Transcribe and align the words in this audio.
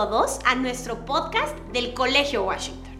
todos 0.00 0.38
a 0.46 0.54
nuestro 0.54 1.04
podcast 1.04 1.54
del 1.74 1.92
Colegio 1.92 2.44
Washington. 2.44 2.90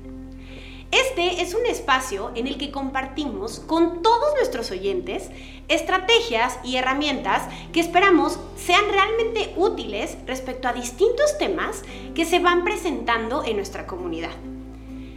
Este 0.91 1.41
es 1.41 1.55
un 1.55 1.65
espacio 1.65 2.31
en 2.35 2.47
el 2.47 2.59
que 2.59 2.71
compartimos 2.71 3.59
con 3.59 4.03
todos 4.03 4.35
nuestros 4.37 4.71
oyentes 4.71 5.31
estrategias 5.69 6.59
y 6.63 6.77
herramientas 6.77 7.45
que 7.73 7.81
esperamos 7.81 8.39
sean 8.55 8.85
realmente 8.93 9.55
útiles 9.57 10.19
respecto 10.27 10.69
a 10.69 10.75
distintos 10.75 11.39
temas 11.39 11.85
que 12.15 12.27
se 12.27 12.39
van 12.39 12.65
presentando 12.65 13.45
en 13.45 13.57
nuestra 13.57 13.87
comunidad. 13.87 14.33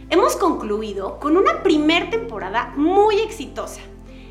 Hemos 0.08 0.36
concluido 0.36 1.20
con 1.20 1.36
una 1.36 1.62
primer 1.62 2.08
temporada 2.08 2.72
muy 2.76 3.18
exitosa. 3.18 3.82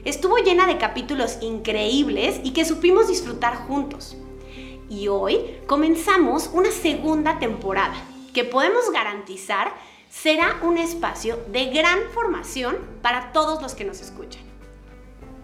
Estuvo 0.05 0.39
llena 0.39 0.65
de 0.65 0.79
capítulos 0.79 1.37
increíbles 1.41 2.41
y 2.43 2.53
que 2.53 2.65
supimos 2.65 3.09
disfrutar 3.09 3.67
juntos. 3.67 4.17
Y 4.89 5.07
hoy 5.07 5.57
comenzamos 5.67 6.49
una 6.53 6.71
segunda 6.71 7.39
temporada 7.39 7.95
que 8.33 8.43
podemos 8.43 8.91
garantizar 8.91 9.73
será 10.09 10.59
un 10.61 10.77
espacio 10.77 11.37
de 11.47 11.65
gran 11.71 11.99
formación 12.13 12.77
para 13.01 13.31
todos 13.31 13.61
los 13.61 13.73
que 13.73 13.85
nos 13.85 13.99
escuchan. 14.01 14.43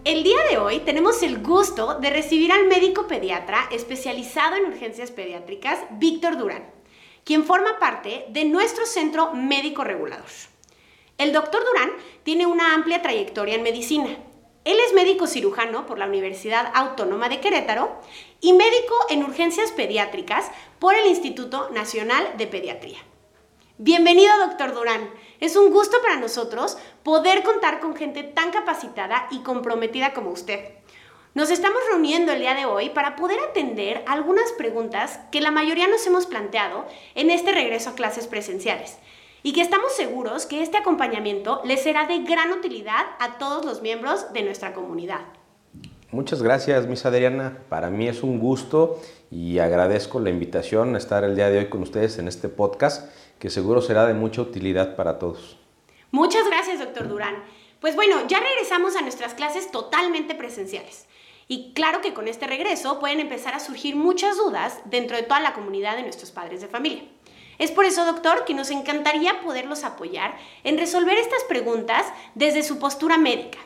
El 0.04 0.22
día 0.22 0.38
de 0.48 0.58
hoy 0.58 0.80
tenemos 0.80 1.22
el 1.22 1.42
gusto 1.42 1.98
de 2.00 2.08
recibir 2.08 2.52
al 2.52 2.66
médico 2.68 3.06
pediatra 3.06 3.68
especializado 3.70 4.56
en 4.56 4.66
urgencias 4.66 5.10
pediátricas, 5.10 5.80
Víctor 5.98 6.38
Durán, 6.38 6.64
quien 7.24 7.44
forma 7.44 7.78
parte 7.78 8.26
de 8.30 8.44
nuestro 8.44 8.86
centro 8.86 9.34
médico 9.34 9.84
regulador. 9.84 10.24
El 11.18 11.34
doctor 11.34 11.62
Durán 11.66 11.90
tiene 12.22 12.46
una 12.46 12.72
amplia 12.72 13.02
trayectoria 13.02 13.56
en 13.56 13.62
medicina. 13.62 14.16
Él 14.64 14.76
es 14.86 14.92
médico 14.92 15.26
cirujano 15.26 15.86
por 15.86 15.98
la 15.98 16.06
Universidad 16.06 16.70
Autónoma 16.74 17.30
de 17.30 17.40
Querétaro 17.40 17.98
y 18.42 18.52
médico 18.52 18.94
en 19.08 19.24
urgencias 19.24 19.72
pediátricas 19.72 20.50
por 20.78 20.94
el 20.94 21.06
Instituto 21.06 21.70
Nacional 21.70 22.34
de 22.36 22.46
Pediatría. 22.46 22.98
Bienvenido, 23.78 24.36
doctor 24.38 24.74
Durán. 24.74 25.08
Es 25.40 25.56
un 25.56 25.72
gusto 25.72 25.96
para 26.02 26.20
nosotros 26.20 26.76
poder 27.02 27.42
contar 27.42 27.80
con 27.80 27.96
gente 27.96 28.22
tan 28.22 28.50
capacitada 28.50 29.28
y 29.30 29.38
comprometida 29.38 30.12
como 30.12 30.28
usted. 30.28 30.72
Nos 31.32 31.50
estamos 31.50 31.80
reuniendo 31.90 32.32
el 32.32 32.40
día 32.40 32.54
de 32.54 32.66
hoy 32.66 32.90
para 32.90 33.16
poder 33.16 33.40
atender 33.40 34.04
algunas 34.06 34.52
preguntas 34.52 35.20
que 35.32 35.40
la 35.40 35.50
mayoría 35.50 35.88
nos 35.88 36.06
hemos 36.06 36.26
planteado 36.26 36.86
en 37.14 37.30
este 37.30 37.52
regreso 37.52 37.88
a 37.88 37.94
clases 37.94 38.26
presenciales 38.26 38.98
y 39.42 39.52
que 39.52 39.62
estamos 39.62 39.92
seguros 39.94 40.46
que 40.46 40.62
este 40.62 40.76
acompañamiento 40.76 41.60
les 41.64 41.82
será 41.82 42.06
de 42.06 42.20
gran 42.20 42.52
utilidad 42.52 43.06
a 43.18 43.38
todos 43.38 43.64
los 43.64 43.82
miembros 43.82 44.32
de 44.32 44.42
nuestra 44.42 44.72
comunidad. 44.74 45.20
Muchas 46.12 46.42
gracias, 46.42 46.86
Miss 46.86 47.06
Adriana. 47.06 47.58
Para 47.68 47.88
mí 47.88 48.08
es 48.08 48.22
un 48.24 48.40
gusto 48.40 49.00
y 49.30 49.60
agradezco 49.60 50.18
la 50.18 50.30
invitación 50.30 50.94
a 50.96 50.98
estar 50.98 51.22
el 51.22 51.36
día 51.36 51.50
de 51.50 51.58
hoy 51.58 51.68
con 51.68 51.82
ustedes 51.82 52.18
en 52.18 52.26
este 52.26 52.48
podcast 52.48 53.08
que 53.38 53.48
seguro 53.48 53.80
será 53.80 54.06
de 54.06 54.14
mucha 54.14 54.42
utilidad 54.42 54.96
para 54.96 55.18
todos. 55.20 55.56
Muchas 56.10 56.46
gracias, 56.48 56.80
doctor 56.80 57.08
Durán. 57.08 57.36
Pues 57.80 57.94
bueno, 57.94 58.16
ya 58.26 58.40
regresamos 58.40 58.96
a 58.96 59.02
nuestras 59.02 59.34
clases 59.34 59.70
totalmente 59.70 60.34
presenciales. 60.34 61.06
Y 61.46 61.72
claro 61.72 62.00
que 62.00 62.12
con 62.12 62.28
este 62.28 62.46
regreso 62.46 63.00
pueden 63.00 63.20
empezar 63.20 63.54
a 63.54 63.60
surgir 63.60 63.96
muchas 63.96 64.36
dudas 64.36 64.80
dentro 64.84 65.16
de 65.16 65.22
toda 65.22 65.40
la 65.40 65.52
comunidad 65.52 65.96
de 65.96 66.02
nuestros 66.02 66.30
padres 66.30 66.60
de 66.60 66.68
familia. 66.68 67.04
Es 67.60 67.70
por 67.70 67.84
eso, 67.84 68.06
doctor, 68.06 68.46
que 68.46 68.54
nos 68.54 68.70
encantaría 68.70 69.42
poderlos 69.42 69.84
apoyar 69.84 70.34
en 70.64 70.78
resolver 70.78 71.18
estas 71.18 71.44
preguntas 71.44 72.06
desde 72.34 72.62
su 72.62 72.78
postura 72.78 73.18
médica. 73.18 73.58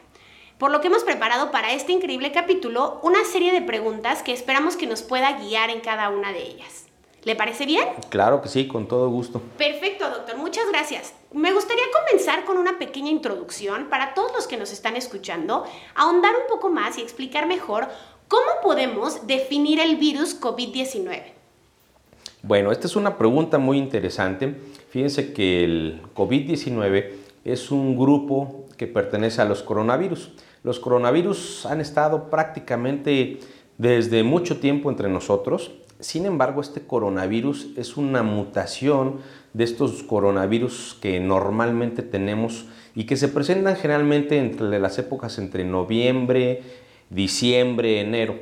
Por 0.58 0.72
lo 0.72 0.80
que 0.80 0.88
hemos 0.88 1.04
preparado 1.04 1.52
para 1.52 1.72
este 1.72 1.92
increíble 1.92 2.32
capítulo 2.32 2.98
una 3.04 3.24
serie 3.24 3.52
de 3.52 3.62
preguntas 3.62 4.24
que 4.24 4.32
esperamos 4.32 4.74
que 4.74 4.88
nos 4.88 5.02
pueda 5.02 5.38
guiar 5.38 5.70
en 5.70 5.78
cada 5.78 6.08
una 6.08 6.32
de 6.32 6.42
ellas. 6.42 6.86
¿Le 7.22 7.36
parece 7.36 7.66
bien? 7.66 7.88
Claro 8.08 8.42
que 8.42 8.48
sí, 8.48 8.66
con 8.66 8.88
todo 8.88 9.08
gusto. 9.10 9.40
Perfecto, 9.56 10.10
doctor. 10.10 10.38
Muchas 10.38 10.68
gracias. 10.70 11.14
Me 11.32 11.52
gustaría 11.52 11.84
comenzar 12.02 12.44
con 12.44 12.58
una 12.58 12.80
pequeña 12.80 13.10
introducción 13.10 13.88
para 13.90 14.12
todos 14.14 14.32
los 14.32 14.48
que 14.48 14.56
nos 14.56 14.72
están 14.72 14.96
escuchando, 14.96 15.64
ahondar 15.94 16.34
un 16.34 16.48
poco 16.48 16.68
más 16.68 16.98
y 16.98 17.02
explicar 17.02 17.46
mejor 17.46 17.86
cómo 18.26 18.50
podemos 18.60 19.28
definir 19.28 19.78
el 19.78 19.94
virus 19.94 20.40
COVID-19. 20.40 21.33
Bueno, 22.46 22.72
esta 22.72 22.86
es 22.86 22.94
una 22.94 23.16
pregunta 23.16 23.58
muy 23.58 23.78
interesante. 23.78 24.54
Fíjense 24.90 25.32
que 25.32 25.64
el 25.64 26.02
COVID-19 26.14 27.10
es 27.44 27.70
un 27.70 27.96
grupo 27.96 28.66
que 28.76 28.86
pertenece 28.86 29.40
a 29.40 29.46
los 29.46 29.62
coronavirus. 29.62 30.32
Los 30.62 30.78
coronavirus 30.78 31.66
han 31.66 31.80
estado 31.80 32.30
prácticamente 32.30 33.40
desde 33.78 34.22
mucho 34.22 34.60
tiempo 34.60 34.90
entre 34.90 35.08
nosotros 35.08 35.72
sin 36.04 36.26
embargo, 36.26 36.60
este 36.60 36.82
coronavirus 36.82 37.68
es 37.76 37.96
una 37.96 38.22
mutación 38.22 39.20
de 39.52 39.64
estos 39.64 40.02
coronavirus 40.02 40.98
que 41.00 41.20
normalmente 41.20 42.02
tenemos 42.02 42.66
y 42.94 43.04
que 43.04 43.16
se 43.16 43.28
presentan 43.28 43.76
generalmente 43.76 44.38
entre 44.38 44.78
las 44.80 44.98
épocas 44.98 45.38
entre 45.38 45.64
noviembre, 45.64 46.62
diciembre, 47.08 48.00
enero. 48.00 48.38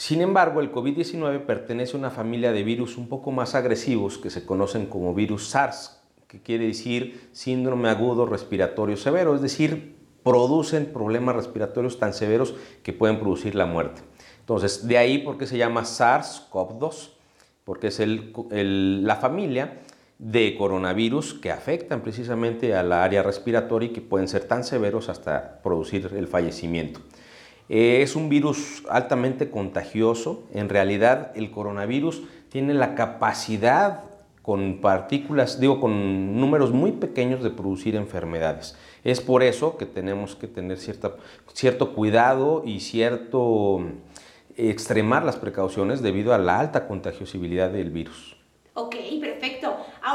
Sin 0.00 0.22
embargo, 0.22 0.62
el 0.62 0.72
COVID-19 0.72 1.44
pertenece 1.44 1.94
a 1.94 1.98
una 1.98 2.08
familia 2.08 2.52
de 2.52 2.62
virus 2.62 2.96
un 2.96 3.06
poco 3.06 3.32
más 3.32 3.54
agresivos 3.54 4.16
que 4.16 4.30
se 4.30 4.46
conocen 4.46 4.86
como 4.86 5.12
virus 5.12 5.48
SARS, 5.48 6.00
que 6.26 6.40
quiere 6.40 6.66
decir 6.68 7.28
síndrome 7.32 7.90
agudo 7.90 8.24
respiratorio 8.24 8.96
severo, 8.96 9.34
es 9.34 9.42
decir, 9.42 9.96
producen 10.22 10.86
problemas 10.86 11.36
respiratorios 11.36 11.98
tan 11.98 12.14
severos 12.14 12.54
que 12.82 12.94
pueden 12.94 13.20
producir 13.20 13.54
la 13.54 13.66
muerte. 13.66 14.00
Entonces, 14.38 14.88
de 14.88 14.96
ahí 14.96 15.18
porque 15.18 15.46
se 15.46 15.58
llama 15.58 15.82
SARS-CoV-2, 15.82 17.10
porque 17.64 17.88
es 17.88 18.00
la 18.00 19.16
familia 19.16 19.82
de 20.18 20.56
coronavirus 20.56 21.34
que 21.34 21.50
afectan 21.50 22.00
precisamente 22.00 22.74
a 22.74 22.82
la 22.82 23.04
área 23.04 23.22
respiratoria 23.22 23.90
y 23.90 23.92
que 23.92 24.00
pueden 24.00 24.28
ser 24.28 24.44
tan 24.44 24.64
severos 24.64 25.10
hasta 25.10 25.60
producir 25.62 26.10
el 26.16 26.26
fallecimiento. 26.26 27.00
Eh, 27.72 28.02
es 28.02 28.16
un 28.16 28.28
virus 28.28 28.82
altamente 28.90 29.48
contagioso. 29.48 30.42
En 30.52 30.68
realidad, 30.68 31.30
el 31.36 31.52
coronavirus 31.52 32.22
tiene 32.48 32.74
la 32.74 32.96
capacidad 32.96 34.02
con 34.42 34.80
partículas, 34.80 35.60
digo, 35.60 35.80
con 35.80 36.40
números 36.40 36.72
muy 36.72 36.90
pequeños 36.90 37.44
de 37.44 37.50
producir 37.50 37.94
enfermedades. 37.94 38.76
Es 39.04 39.20
por 39.20 39.44
eso 39.44 39.76
que 39.76 39.86
tenemos 39.86 40.34
que 40.34 40.48
tener 40.48 40.78
cierto 40.78 41.94
cuidado 41.94 42.62
y 42.66 42.80
cierto 42.80 43.82
extremar 44.56 45.24
las 45.24 45.36
precauciones 45.36 46.02
debido 46.02 46.34
a 46.34 46.38
la 46.38 46.58
alta 46.58 46.88
contagiosibilidad 46.88 47.70
del 47.70 47.90
virus. 47.90 48.36
Ok, 48.74 48.96
perfecto. 49.20 49.59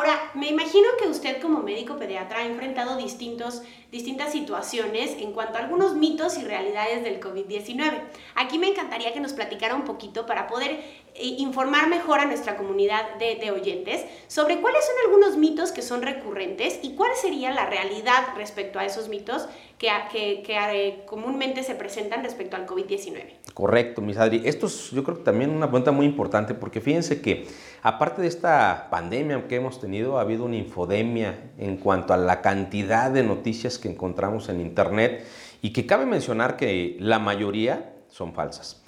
Ahora, 0.06 0.30
me 0.36 0.50
imagino 0.50 0.86
que 1.02 1.08
usted 1.08 1.42
como 1.42 1.64
médico 1.64 1.98
pediatra 1.98 2.42
ha 2.42 2.46
enfrentado 2.46 2.96
distintos, 2.96 3.64
distintas 3.92 4.34
situaciones 4.34 5.16
en 5.20 5.32
cuanto 5.32 5.58
a 5.58 5.62
algunos 5.62 5.96
mitos 5.96 6.38
y 6.38 6.44
realidades 6.44 7.04
del 7.04 7.20
COVID-19. 7.20 8.02
Aquí 8.36 8.60
me 8.60 8.68
encantaría 8.68 9.14
que 9.14 9.20
nos 9.20 9.34
platicara 9.34 9.74
un 9.74 9.84
poquito 9.84 10.28
para 10.28 10.46
poder 10.46 10.74
eh, 11.16 11.36
informar 11.40 11.90
mejor 11.90 12.20
a 12.20 12.26
nuestra 12.26 12.56
comunidad 12.56 13.16
de, 13.16 13.38
de, 13.38 13.50
oyentes 13.50 14.06
sobre 14.28 14.62
cuáles 14.62 14.86
son 14.86 14.96
algunos 15.06 15.38
mitos 15.38 15.72
que 15.72 15.82
son 15.82 16.04
recurrentes 16.04 16.82
y 16.84 16.94
cuál 16.94 17.10
sería 17.16 17.50
la 17.52 17.66
realidad 17.66 18.28
respecto 18.38 18.78
a 18.78 18.86
esos 18.86 19.10
mitos 19.10 19.48
que, 19.80 19.90
que, 20.12 20.44
que 20.44 20.56
eh, 20.56 21.04
comúnmente 21.06 21.64
se 21.64 21.74
presentan 21.74 22.24
respecto 22.24 22.56
al 22.56 22.68
COVID-19. 22.68 23.24
Correcto, 23.54 24.02
mis 24.02 24.18
Adri. 24.18 24.42
Esto 24.46 24.68
es 24.68 24.92
yo 24.92 25.04
creo 25.04 25.18
que 25.18 25.24
también 25.24 25.50
una 25.50 25.68
pregunta 25.68 25.92
muy 25.92 26.06
importante 26.06 26.54
porque 26.54 26.80
fíjense 26.80 27.22
que 27.22 27.48
aparte 27.86 28.24
de 28.24 28.28
esta 28.28 28.88
pandemia 28.90 29.48
que 29.48 29.58
hemos 29.58 29.80
tenido, 29.80 30.18
ha 30.18 30.22
habido 30.22 30.46
una 30.46 30.56
infodemia 30.56 31.52
en 31.60 31.78
cuanto 31.78 32.16
a 32.16 32.18
la 32.18 32.42
cantidad 32.42 33.12
de 33.12 33.22
noticias 33.22 33.78
que 33.78 33.88
encontramos 33.88 34.50
en 34.50 34.60
Internet 34.60 35.24
y 35.62 35.72
que 35.72 35.86
cabe 35.86 36.08
mencionar 36.08 36.58
que 36.58 36.98
la 37.00 37.20
mayoría 37.20 37.94
son 38.08 38.34
falsas. 38.34 38.84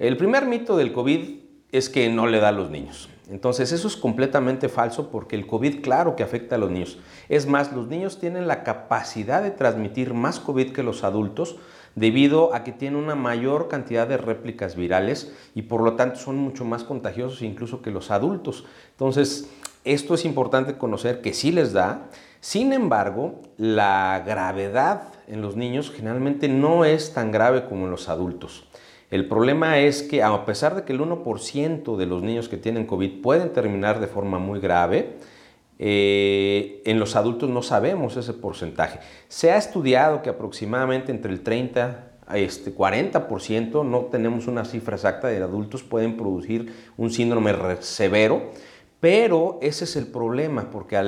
El 0.00 0.16
primer 0.16 0.46
mito 0.46 0.76
del 0.76 0.92
COVID 0.92 1.38
es 1.70 1.88
que 1.88 2.08
no 2.08 2.26
le 2.26 2.40
da 2.40 2.48
a 2.48 2.52
los 2.52 2.70
niños. 2.70 3.08
Entonces 3.30 3.70
eso 3.70 3.86
es 3.86 3.96
completamente 3.96 4.68
falso 4.68 5.12
porque 5.12 5.36
el 5.36 5.46
COVID 5.46 5.80
claro 5.80 6.16
que 6.16 6.24
afecta 6.24 6.56
a 6.56 6.58
los 6.58 6.72
niños. 6.72 6.98
Es 7.28 7.46
más, 7.46 7.70
los 7.70 7.86
niños 7.86 8.18
tienen 8.18 8.48
la 8.48 8.64
capacidad 8.64 9.44
de 9.44 9.52
transmitir 9.52 10.12
más 10.12 10.40
COVID 10.40 10.72
que 10.72 10.82
los 10.82 11.04
adultos 11.04 11.56
debido 11.94 12.54
a 12.54 12.64
que 12.64 12.72
tienen 12.72 13.02
una 13.02 13.14
mayor 13.14 13.68
cantidad 13.68 14.06
de 14.06 14.16
réplicas 14.16 14.76
virales 14.76 15.32
y 15.54 15.62
por 15.62 15.82
lo 15.82 15.94
tanto 15.94 16.18
son 16.18 16.36
mucho 16.36 16.64
más 16.64 16.84
contagiosos 16.84 17.42
incluso 17.42 17.82
que 17.82 17.90
los 17.90 18.10
adultos. 18.10 18.64
Entonces, 18.92 19.50
esto 19.84 20.14
es 20.14 20.24
importante 20.24 20.76
conocer 20.76 21.20
que 21.20 21.32
sí 21.32 21.52
les 21.52 21.72
da. 21.72 22.08
Sin 22.40 22.72
embargo, 22.72 23.40
la 23.56 24.22
gravedad 24.26 25.02
en 25.26 25.42
los 25.42 25.56
niños 25.56 25.90
generalmente 25.90 26.48
no 26.48 26.84
es 26.84 27.12
tan 27.12 27.32
grave 27.32 27.66
como 27.66 27.84
en 27.84 27.90
los 27.90 28.08
adultos. 28.08 28.66
El 29.10 29.26
problema 29.26 29.78
es 29.78 30.02
que 30.02 30.22
a 30.22 30.44
pesar 30.44 30.76
de 30.76 30.84
que 30.84 30.92
el 30.92 31.00
1% 31.00 31.96
de 31.96 32.06
los 32.06 32.22
niños 32.22 32.48
que 32.48 32.56
tienen 32.56 32.86
COVID 32.86 33.20
pueden 33.20 33.52
terminar 33.52 34.00
de 34.00 34.06
forma 34.06 34.38
muy 34.38 34.60
grave, 34.60 35.16
eh, 35.82 36.82
en 36.84 36.98
los 36.98 37.16
adultos 37.16 37.48
no 37.48 37.62
sabemos 37.62 38.18
ese 38.18 38.34
porcentaje. 38.34 39.00
Se 39.28 39.50
ha 39.50 39.56
estudiado 39.56 40.20
que 40.20 40.28
aproximadamente 40.28 41.10
entre 41.10 41.32
el 41.32 41.40
30 41.40 42.10
a 42.26 42.36
este 42.36 42.74
40%, 42.74 43.82
no 43.84 44.00
tenemos 44.00 44.46
una 44.46 44.66
cifra 44.66 44.96
exacta 44.96 45.28
de 45.28 45.42
adultos, 45.42 45.82
pueden 45.82 46.18
producir 46.18 46.70
un 46.98 47.10
síndrome 47.10 47.54
severo, 47.80 48.50
Pero 49.00 49.58
ese 49.62 49.84
es 49.84 49.96
el 49.96 50.06
problema, 50.06 50.70
porque 50.70 50.98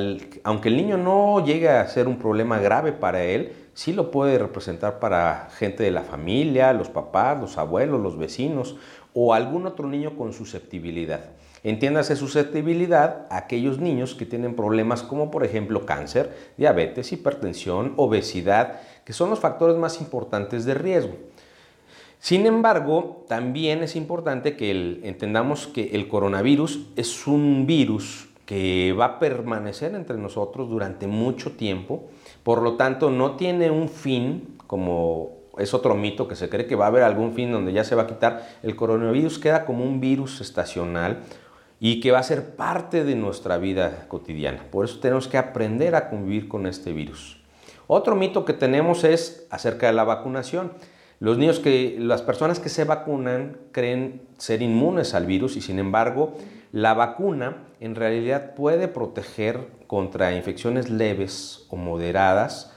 aunque 0.43 0.71
el 0.71 0.79
niño 0.79 0.97
no 0.97 1.45
llegue 1.45 1.69
a 1.69 1.87
ser 1.87 2.09
un 2.09 2.17
problema 2.17 2.59
grave 2.59 2.93
para 2.93 3.23
él, 3.23 3.53
sí 3.75 3.93
lo 3.93 4.11
puede 4.11 4.39
representar 4.39 4.99
para 4.99 5.51
gente 5.59 5.83
de 5.83 5.91
la 5.91 6.01
familia, 6.01 6.73
los 6.73 6.89
papás, 6.89 7.39
los 7.39 7.59
abuelos, 7.59 8.01
los 8.01 8.17
vecinos 8.17 8.77
o 9.13 9.35
algún 9.35 9.67
otro 9.67 9.87
niño 9.87 10.17
con 10.17 10.33
susceptibilidad. 10.33 11.33
Entiéndase 11.65 12.17
susceptibilidad 12.17 13.27
a 13.31 13.37
aquellos 13.37 13.79
niños 13.79 14.15
que 14.17 14.27
tienen 14.27 14.57
problemas 14.57 15.03
como 15.03 15.31
por 15.31 15.45
ejemplo 15.45 15.87
cáncer, 15.87 16.35
diabetes, 16.57 17.13
hipertensión, 17.13 17.95
obesidad, 17.97 18.81
que 19.05 19.13
son 19.13 19.31
los 19.31 19.39
factores 19.39 19.77
más 19.77 20.01
importantes 20.01 20.65
de 20.65 20.75
riesgo. 20.75 21.15
Sin 22.19 22.47
embargo, 22.47 23.25
también 23.29 23.83
es 23.83 23.97
importante 23.97 24.57
que 24.57 25.01
entendamos 25.03 25.67
que 25.67 25.91
el 25.93 26.09
coronavirus 26.09 26.89
es 26.97 27.27
un 27.27 27.67
virus 27.67 28.29
que 28.47 28.93
va 28.99 29.05
a 29.05 29.19
permanecer 29.19 29.95
entre 29.95 30.19
nosotros 30.19 30.69
durante 30.69 31.07
mucho 31.07 31.53
tiempo, 31.53 32.05
por 32.43 32.61
lo 32.61 32.75
tanto 32.75 33.11
no 33.11 33.37
tiene 33.37 33.71
un 33.71 33.89
fin 33.89 34.57
como 34.67 35.43
es 35.59 35.75
otro 35.75 35.95
mito 35.95 36.29
que 36.29 36.37
se 36.37 36.49
cree 36.49 36.67
que 36.67 36.77
va 36.77 36.87
a 36.87 36.89
haber 36.89 37.03
algún 37.03 37.35
fin 37.35 37.53
donde 37.53 37.73
ya 37.73 37.85
se 37.85 37.95
va 37.95 38.03
a 38.03 38.07
quitar. 38.07 38.49
El 38.63 38.75
coronavirus 38.75 39.39
queda 39.39 39.65
como 39.65 39.85
un 39.85 40.01
virus 40.01 40.41
estacional 40.41 41.23
y 41.85 41.99
que 41.99 42.13
va 42.13 42.21
a 42.21 42.23
ser 42.23 42.55
parte 42.55 43.03
de 43.03 43.17
nuestra 43.17 43.59
vida 43.59 44.07
cotidiana. 44.07 44.67
Por 44.71 44.85
eso 44.85 45.01
tenemos 45.01 45.27
que 45.27 45.37
aprender 45.37 45.97
a 45.97 46.09
convivir 46.11 46.47
con 46.47 46.69
este 46.69 46.93
virus. 46.93 47.43
Otro 47.89 48.15
mito 48.15 48.45
que 48.45 48.53
tenemos 48.53 49.03
es 49.03 49.49
acerca 49.51 49.89
de 49.89 49.93
la 49.93 50.05
vacunación. 50.05 50.75
Los 51.19 51.39
niños 51.39 51.59
que, 51.59 51.97
las 51.99 52.23
personas 52.23 52.61
que 52.61 52.69
se 52.69 52.85
vacunan 52.85 53.57
creen 53.73 54.23
ser 54.39 54.63
inmunes 54.63 55.13
al 55.13 55.27
virus 55.27 55.57
y 55.57 55.61
sin 55.61 55.81
embargo 55.81 56.35
la 56.71 56.95
vacuna 56.95 57.65
en 57.81 57.97
realidad 57.97 58.55
puede 58.55 58.87
proteger 58.87 59.67
contra 59.89 60.37
infecciones 60.37 60.89
leves 60.89 61.67
o 61.69 61.75
moderadas 61.75 62.73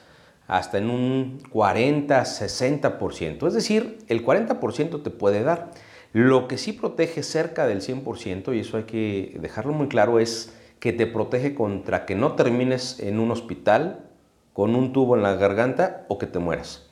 hasta 0.47 0.79
en 0.79 0.89
un 0.89 1.43
40-60%. 1.51 3.45
Es 3.45 3.53
decir, 3.53 3.99
el 4.07 4.25
40% 4.25 5.03
te 5.03 5.11
puede 5.11 5.43
dar. 5.43 5.69
Lo 6.15 6.47
que 6.47 6.57
sí 6.57 6.71
protege 6.71 7.23
cerca 7.23 7.67
del 7.67 7.81
100%, 7.81 8.55
y 8.55 8.59
eso 8.61 8.77
hay 8.77 8.83
que 8.83 9.35
dejarlo 9.41 9.73
muy 9.73 9.89
claro, 9.89 10.17
es 10.17 10.57
que 10.79 10.93
te 10.93 11.07
protege 11.07 11.53
contra 11.53 12.05
que 12.05 12.15
no 12.15 12.35
termines 12.35 13.01
en 13.01 13.19
un 13.19 13.31
hospital 13.31 14.05
con 14.53 14.75
un 14.75 14.93
tubo 14.93 15.17
en 15.17 15.23
la 15.23 15.35
garganta 15.35 16.05
o 16.07 16.17
que 16.17 16.25
te 16.25 16.39
mueras. 16.39 16.87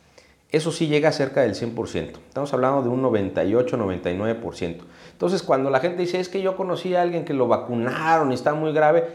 Eso 0.50 0.74
sí 0.74 0.88
llega 0.88 1.14
cerca 1.14 1.40
del 1.40 1.56
100%. 1.56 2.18
Estamos 2.28 2.54
hablando 2.54 2.84
de 2.84 2.90
un 2.90 3.02
98-99%. 3.02 4.82
Entonces, 5.14 5.42
cuando 5.42 5.70
la 5.70 5.80
gente 5.80 6.02
dice, 6.02 6.20
es 6.20 6.28
que 6.28 6.42
yo 6.42 6.58
conocí 6.58 6.94
a 6.94 7.02
alguien 7.02 7.24
que 7.24 7.34
lo 7.34 7.48
vacunaron 7.48 8.30
y 8.32 8.34
está 8.34 8.54
muy 8.54 8.74
grave, 8.74 9.06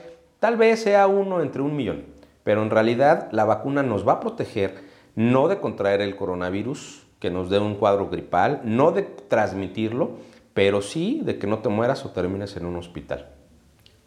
tal 0.41 0.57
vez 0.57 0.81
sea 0.81 1.07
uno 1.07 1.43
entre 1.43 1.61
un 1.61 1.77
millón. 1.77 2.07
Pero 2.45 2.63
en 2.63 2.71
realidad 2.71 3.29
la 3.31 3.45
vacuna 3.45 3.83
nos 3.83 4.09
va 4.09 4.13
a 4.13 4.21
proteger 4.21 4.75
no 5.17 5.49
de 5.49 5.61
contraer 5.61 6.01
el 6.01 6.17
coronavirus, 6.17 7.08
que 7.19 7.31
nos 7.31 7.51
dé 7.51 7.59
un 7.59 7.75
cuadro 7.75 8.09
gripal, 8.09 8.61
no 8.65 8.93
de 8.93 9.03
transmitirlo, 9.03 10.19
pero 10.55 10.83
sí 10.83 11.21
de 11.23 11.39
que 11.39 11.47
no 11.47 11.59
te 11.59 11.69
mueras 11.69 12.05
o 12.05 12.11
termines 12.11 12.57
en 12.57 12.67
un 12.67 12.77
hospital. 12.77 13.29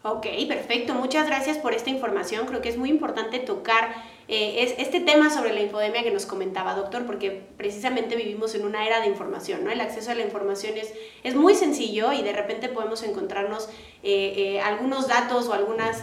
Ok, 0.04 0.26
perfecto. 0.48 0.94
Muchas 0.94 1.26
gracias 1.26 1.58
por 1.58 1.74
esta 1.74 1.90
información. 1.90 2.46
Creo 2.46 2.60
que 2.60 2.68
es 2.68 2.76
muy 2.76 2.90
importante 2.90 3.38
tocar 3.38 3.94
eh, 4.28 4.62
es 4.62 4.74
este 4.78 5.00
tema 5.00 5.30
sobre 5.30 5.52
la 5.52 5.60
infodemia 5.60 6.02
que 6.02 6.10
nos 6.10 6.26
comentaba, 6.26 6.74
doctor, 6.74 7.04
porque 7.06 7.42
precisamente 7.56 8.16
vivimos 8.16 8.54
en 8.54 8.64
una 8.64 8.86
era 8.86 9.00
de 9.00 9.08
información, 9.08 9.64
¿no? 9.64 9.70
El 9.70 9.80
acceso 9.80 10.10
a 10.10 10.14
la 10.14 10.22
información 10.22 10.76
es, 10.76 10.92
es 11.24 11.34
muy 11.34 11.54
sencillo 11.54 12.12
y 12.12 12.22
de 12.22 12.32
repente 12.32 12.68
podemos 12.68 13.02
encontrarnos 13.02 13.68
eh, 14.02 14.34
eh, 14.36 14.60
algunos 14.60 15.08
datos 15.08 15.48
o 15.48 15.52
algunas 15.52 16.02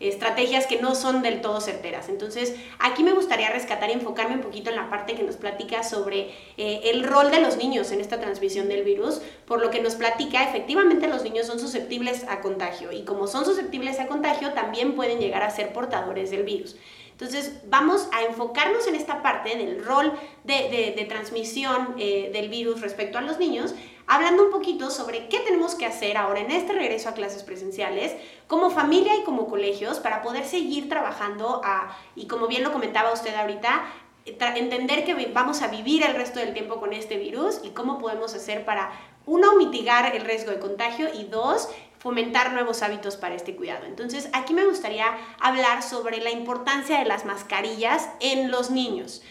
estrategias 0.00 0.66
que 0.66 0.80
no 0.80 0.94
son 0.94 1.22
del 1.22 1.42
todo 1.42 1.60
certeras. 1.60 2.08
Entonces, 2.08 2.54
aquí 2.78 3.02
me 3.02 3.12
gustaría 3.12 3.50
rescatar 3.50 3.90
y 3.90 3.92
enfocarme 3.92 4.36
un 4.36 4.40
poquito 4.40 4.70
en 4.70 4.76
la 4.76 4.88
parte 4.88 5.14
que 5.14 5.22
nos 5.22 5.36
platica 5.36 5.82
sobre 5.82 6.30
el 6.56 7.04
rol 7.04 7.30
de 7.30 7.40
los 7.40 7.58
niños 7.58 7.92
en 7.92 8.00
esta 8.00 8.18
transmisión 8.18 8.68
del 8.68 8.82
virus, 8.82 9.20
por 9.44 9.60
lo 9.60 9.70
que 9.70 9.82
nos 9.82 9.96
platica, 9.96 10.42
efectivamente 10.44 11.06
los 11.06 11.22
niños 11.22 11.46
son 11.46 11.60
susceptibles 11.60 12.24
a 12.28 12.40
contagio 12.40 12.92
y 12.92 13.02
como 13.02 13.26
son 13.26 13.44
susceptibles 13.44 14.00
a 14.00 14.06
contagio, 14.06 14.52
también 14.54 14.94
pueden 14.94 15.18
llegar 15.20 15.42
a 15.42 15.50
ser 15.50 15.72
portadores 15.74 16.30
del 16.30 16.44
virus. 16.44 16.76
Entonces, 17.20 17.60
vamos 17.66 18.08
a 18.12 18.22
enfocarnos 18.22 18.86
en 18.86 18.94
esta 18.94 19.20
parte 19.20 19.54
del 19.54 19.84
rol 19.84 20.10
de, 20.44 21.06
transmisión 21.06 21.94
eh, 21.98 22.30
del 22.32 22.48
virus 22.48 22.80
respecto 22.80 23.18
a 23.18 23.20
los 23.20 23.38
niños, 23.38 23.74
hablando 24.06 24.44
un 24.44 24.50
poquito 24.50 24.90
sobre 24.90 25.28
qué 25.28 25.40
tenemos 25.40 25.74
que 25.74 25.84
hacer 25.84 26.16
ahora 26.16 26.40
en 26.40 26.50
este 26.50 26.72
regreso 26.72 27.10
a 27.10 27.12
clases 27.12 27.42
presenciales, 27.42 28.16
como 28.46 28.70
familia 28.70 29.14
y 29.16 29.22
como 29.24 29.48
colegios, 29.48 29.98
para 30.00 30.22
poder 30.22 30.46
seguir 30.46 30.88
trabajando 30.88 31.60
y 32.16 32.26
como 32.26 32.46
bien 32.46 32.64
lo 32.64 32.72
comentaba 32.72 33.12
usted 33.12 33.34
ahorita, 33.34 33.84
entender 34.24 35.04
que 35.04 35.26
vamos 35.26 35.60
a 35.60 35.68
vivir 35.68 36.02
el 36.02 36.14
resto 36.14 36.40
del 36.40 36.54
tiempo 36.54 36.80
con 36.80 36.94
este 36.94 37.18
virus 37.18 37.60
y 37.62 37.70
cómo 37.70 37.98
podemos 37.98 38.34
hacer 38.34 38.64
para, 38.64 38.92
uno, 39.26 39.56
mitigar 39.56 40.16
el 40.16 40.24
riesgo 40.24 40.52
de 40.52 40.58
contagio 40.58 41.08
y 41.12 41.24
dos, 41.24 41.68
fomentar 42.00 42.52
nuevos 42.54 42.82
hábitos 42.82 43.16
para 43.16 43.34
este 43.34 43.54
cuidado. 43.54 43.84
Entonces, 43.84 44.30
aquí 44.32 44.54
me 44.54 44.64
gustaría 44.64 45.06
hablar 45.38 45.82
sobre 45.82 46.18
la 46.18 46.30
importancia 46.30 46.98
de 46.98 47.04
las 47.04 47.26
mascarillas 47.26 48.08
en 48.20 48.50
los 48.50 48.70
niños. 48.70 49.22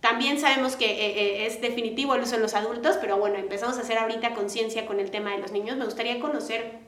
También 0.00 0.40
sabemos 0.40 0.76
que 0.76 0.86
eh, 0.86 1.42
eh, 1.42 1.46
es 1.46 1.60
definitivo 1.60 2.14
el 2.14 2.22
uso 2.22 2.36
en 2.36 2.42
los 2.42 2.54
adultos, 2.54 2.96
pero 3.00 3.18
bueno, 3.18 3.38
empezamos 3.38 3.76
a 3.76 3.80
hacer 3.80 3.98
ahorita 3.98 4.34
conciencia 4.34 4.86
con 4.86 5.00
el 5.00 5.10
tema 5.10 5.32
de 5.32 5.38
los 5.38 5.50
niños. 5.50 5.76
Me 5.76 5.84
gustaría 5.84 6.20
conocer 6.20 6.78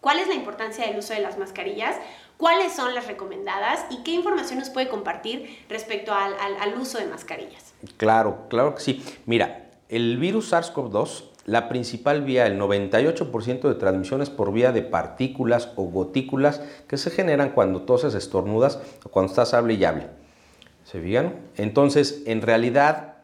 cuál 0.00 0.18
es 0.18 0.28
la 0.28 0.34
importancia 0.34 0.86
del 0.86 0.98
uso 0.98 1.14
de 1.14 1.20
las 1.20 1.38
mascarillas, 1.38 1.96
cuáles 2.36 2.72
son 2.72 2.94
las 2.94 3.06
recomendadas 3.06 3.86
y 3.90 4.02
qué 4.02 4.10
información 4.10 4.58
nos 4.58 4.68
puede 4.68 4.88
compartir 4.88 5.64
respecto 5.70 6.12
al, 6.12 6.34
al 6.38 6.78
uso 6.78 6.98
de 6.98 7.06
mascarillas. 7.06 7.72
Claro, 7.96 8.46
claro 8.50 8.74
que 8.74 8.82
sí. 8.82 9.04
Mira, 9.24 9.70
el 9.88 10.18
virus 10.18 10.52
SARS-CoV-2 10.52 11.31
la 11.44 11.68
principal 11.68 12.22
vía, 12.22 12.46
el 12.46 12.58
98% 12.58 13.68
de 13.68 13.74
transmisiones 13.74 14.30
por 14.30 14.52
vía 14.52 14.72
de 14.72 14.82
partículas 14.82 15.70
o 15.76 15.84
gotículas 15.84 16.60
que 16.86 16.96
se 16.96 17.10
generan 17.10 17.50
cuando 17.50 17.82
toses, 17.82 18.14
estornudas 18.14 18.80
o 19.04 19.08
cuando 19.08 19.30
estás 19.30 19.54
hable 19.54 19.74
y 19.74 19.84
hable. 19.84 20.06
¿Se 20.84 21.00
fijan? 21.00 21.34
Entonces, 21.56 22.22
en 22.26 22.42
realidad, 22.42 23.14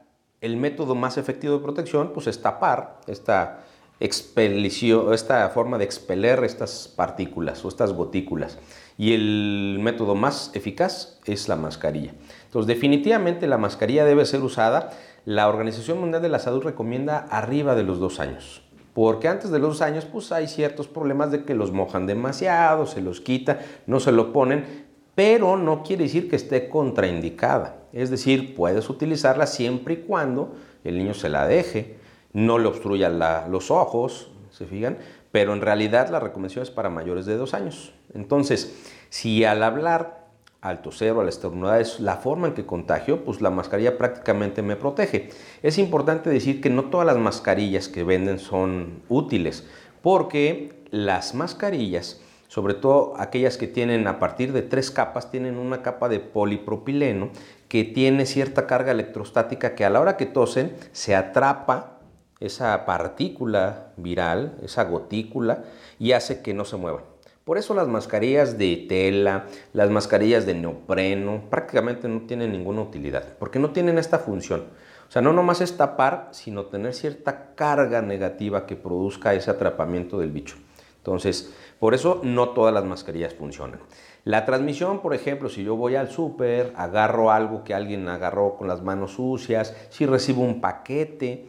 el 0.41 0.57
método 0.57 0.95
más 0.95 1.19
efectivo 1.19 1.55
de 1.55 1.63
protección 1.63 2.13
pues, 2.13 2.27
es 2.27 2.41
tapar 2.41 3.01
esta, 3.07 3.65
esta 4.01 5.51
forma 5.51 5.79
de 5.79 5.85
expeler 5.85 6.43
estas 6.45 6.89
partículas 6.89 7.65
o 7.65 7.69
estas 7.69 7.93
gotículas. 7.93 8.59
Y 8.97 9.15
el 9.15 9.79
método 9.81 10.17
más 10.17 10.51
eficaz 10.55 11.21
es 11.25 11.49
la 11.49 11.57
mascarilla. 11.57 12.15
Entonces, 12.47 12.67
definitivamente 12.67 13.47
la 13.47 13.59
mascarilla 13.59 14.05
debe 14.05 14.25
ser 14.27 14.43
usada 14.43 14.91
la 15.29 15.47
Organización 15.47 16.01
Mundial 16.01 16.23
de 16.23 16.31
la 16.31 16.39
Salud 16.39 16.63
recomienda 16.63 17.19
arriba 17.19 17.75
de 17.75 17.83
los 17.83 18.01
dos 18.01 18.19
años. 18.19 18.63
Porque 18.95 19.29
antes 19.29 19.51
de 19.51 19.59
los 19.59 19.75
dos 19.75 19.83
años, 19.83 20.07
pues 20.07 20.33
hay 20.33 20.49
ciertos 20.49 20.89
problemas 20.89 21.31
de 21.31 21.45
que 21.45 21.55
los 21.55 21.71
mojan 21.71 22.07
demasiado, 22.07 22.87
se 22.87 23.03
los 23.03 23.21
quita, 23.21 23.59
no 23.87 24.01
se 24.01 24.11
lo 24.11 24.33
ponen, 24.33 24.87
pero 25.15 25.59
no 25.59 25.83
quiere 25.83 26.05
decir 26.05 26.31
que 26.31 26.37
esté 26.37 26.71
contraindicada. 26.71 27.77
Es 27.93 28.09
decir, 28.09 28.55
puedes 28.55 28.89
utilizarla 28.89 29.47
siempre 29.47 29.93
y 29.93 29.97
cuando 29.99 30.55
el 30.83 30.97
niño 30.97 31.13
se 31.13 31.29
la 31.29 31.47
deje, 31.47 31.99
no 32.33 32.59
le 32.59 32.69
obstruya 32.69 33.11
los 33.51 33.71
ojos, 33.71 34.31
¿se 34.51 34.65
fijan? 34.65 34.97
Pero 35.31 35.53
en 35.53 35.61
realidad 35.61 36.09
la 36.09 36.21
recomendación 36.21 36.63
es 36.63 36.71
para 36.71 36.89
mayores 36.89 37.27
de 37.27 37.37
dos 37.37 37.53
años. 37.53 37.93
Entonces, 38.15 38.83
si 39.11 39.45
al 39.45 39.63
hablar 39.63 40.28
al 40.61 40.83
toser 40.83 41.13
o 41.13 41.21
al 41.21 41.29
estornudar 41.29 41.81
es 41.81 42.01
la 42.01 42.17
forma 42.17 42.49
en 42.49 42.55
que 42.55 42.67
contagio, 42.67 43.25
pues 43.25 43.41
la 43.41 43.51
mascarilla 43.51 43.97
prácticamente 43.97 44.63
me 44.63 44.77
protege. 44.77 45.31
Es 45.63 45.79
importante 45.79 46.31
decir 46.31 46.61
que 46.61 46.71
no 46.71 46.85
todas 46.85 47.07
las 47.07 47.19
mascarillas 47.19 47.89
que 47.89 48.03
venden 48.03 48.39
son 48.39 49.03
útiles, 49.09 49.65
porque 50.03 50.83
las 50.91 51.35
mascarillas, 51.35 52.21
sobre 52.49 52.75
todo 52.75 53.15
aquellas 53.19 53.57
que 53.57 53.69
tienen 53.69 54.07
a 54.09 54.19
partir 54.19 54.53
de 54.53 54.63
tres 54.63 54.91
capas, 54.91 55.31
tienen 55.31 55.59
una 55.59 55.83
capa 55.83 56.09
de 56.09 56.19
polipropileno 56.19 57.31
que 57.69 57.85
tiene 57.85 58.27
cierta 58.27 58.67
carga 58.67 58.93
electrostática 58.93 59.75
que 59.75 59.85
a 59.85 59.91
la 59.91 60.01
hora 60.01 60.17
que 60.17 60.27
tosen 60.27 60.75
se 60.93 61.15
atrapa 61.15 61.99
esa 62.41 62.87
partícula 62.87 63.93
viral, 63.97 64.57
esa 64.63 64.85
gotícula, 64.85 65.65
y 65.99 66.13
hace 66.13 66.41
que 66.41 66.55
no 66.55 66.65
se 66.65 66.77
mueva. 66.77 67.03
Por 67.49 67.57
eso 67.57 67.73
las 67.73 67.89
mascarillas 67.89 68.59
de 68.59 68.85
tela, 68.91 69.47
las 69.73 69.89
mascarillas 69.89 70.45
de 70.45 70.53
neopreno, 70.53 71.45
prácticamente 71.49 72.07
no 72.07 72.27
tienen 72.27 72.53
ninguna 72.53 72.83
utilidad, 72.83 73.25
porque 73.39 73.59
no 73.59 73.71
tienen 73.71 73.97
esta 73.97 74.19
función. 74.19 74.65
O 75.09 75.11
sea, 75.11 75.23
no 75.23 75.33
nomás 75.33 75.63
es 75.63 75.75
tapar, 75.79 76.29
sino 76.33 76.67
tener 76.67 76.93
cierta 76.93 77.55
carga 77.55 78.03
negativa 78.03 78.67
que 78.67 78.77
produzca 78.77 79.33
ese 79.33 79.51
atrapamiento 79.51 80.19
del 80.19 80.31
bicho. 80.31 80.57
Entonces, 80.99 81.55
por 81.79 81.95
eso 81.95 82.21
no 82.23 82.51
todas 82.51 82.75
las 82.75 82.85
mascarillas 82.85 83.33
funcionan. 83.33 83.81
La 84.25 84.45
transmisión, 84.45 85.01
por 85.01 85.15
ejemplo, 85.15 85.49
si 85.49 85.65
yo 85.65 85.75
voy 85.75 85.97
al 85.97 86.11
súper, 86.11 86.75
agarro 86.77 87.31
algo 87.31 87.65
que 87.65 87.73
alguien 87.73 88.11
agarró 88.11 88.57
con 88.59 88.69
las 88.69 88.83
manos 88.83 89.13
sucias, 89.13 89.75
si 89.89 90.05
recibo 90.05 90.43
un 90.43 90.61
paquete, 90.61 91.47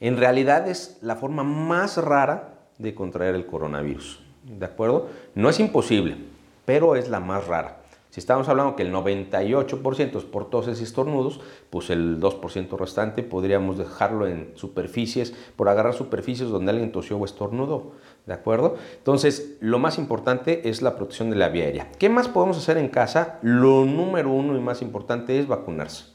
en 0.00 0.16
realidad 0.16 0.66
es 0.66 0.98
la 1.02 1.14
forma 1.14 1.44
más 1.44 1.98
rara 1.98 2.58
de 2.78 2.96
contraer 2.96 3.36
el 3.36 3.46
coronavirus 3.46 4.25
¿de 4.46 4.66
acuerdo? 4.66 5.08
No 5.34 5.48
es 5.48 5.60
imposible, 5.60 6.16
pero 6.64 6.96
es 6.96 7.08
la 7.08 7.20
más 7.20 7.46
rara. 7.46 7.82
Si 8.10 8.20
estamos 8.20 8.48
hablando 8.48 8.76
que 8.76 8.82
el 8.82 8.94
98% 8.94 10.16
es 10.16 10.24
por 10.24 10.48
toses 10.48 10.80
y 10.80 10.84
estornudos, 10.84 11.40
pues 11.68 11.90
el 11.90 12.18
2% 12.18 12.78
restante 12.78 13.22
podríamos 13.22 13.76
dejarlo 13.76 14.26
en 14.26 14.52
superficies, 14.54 15.34
por 15.54 15.68
agarrar 15.68 15.92
superficies 15.92 16.48
donde 16.48 16.70
alguien 16.70 16.92
tosió 16.92 17.18
o 17.18 17.26
estornudó. 17.26 17.92
¿De 18.24 18.32
acuerdo? 18.32 18.76
Entonces, 18.96 19.58
lo 19.60 19.78
más 19.78 19.98
importante 19.98 20.70
es 20.70 20.80
la 20.80 20.96
protección 20.96 21.28
de 21.28 21.36
la 21.36 21.50
vía 21.50 21.64
aérea. 21.64 21.90
¿Qué 21.98 22.08
más 22.08 22.28
podemos 22.28 22.56
hacer 22.56 22.78
en 22.78 22.88
casa? 22.88 23.38
Lo 23.42 23.84
número 23.84 24.30
uno 24.30 24.56
y 24.56 24.60
más 24.60 24.80
importante 24.80 25.38
es 25.38 25.46
vacunarse. 25.46 26.06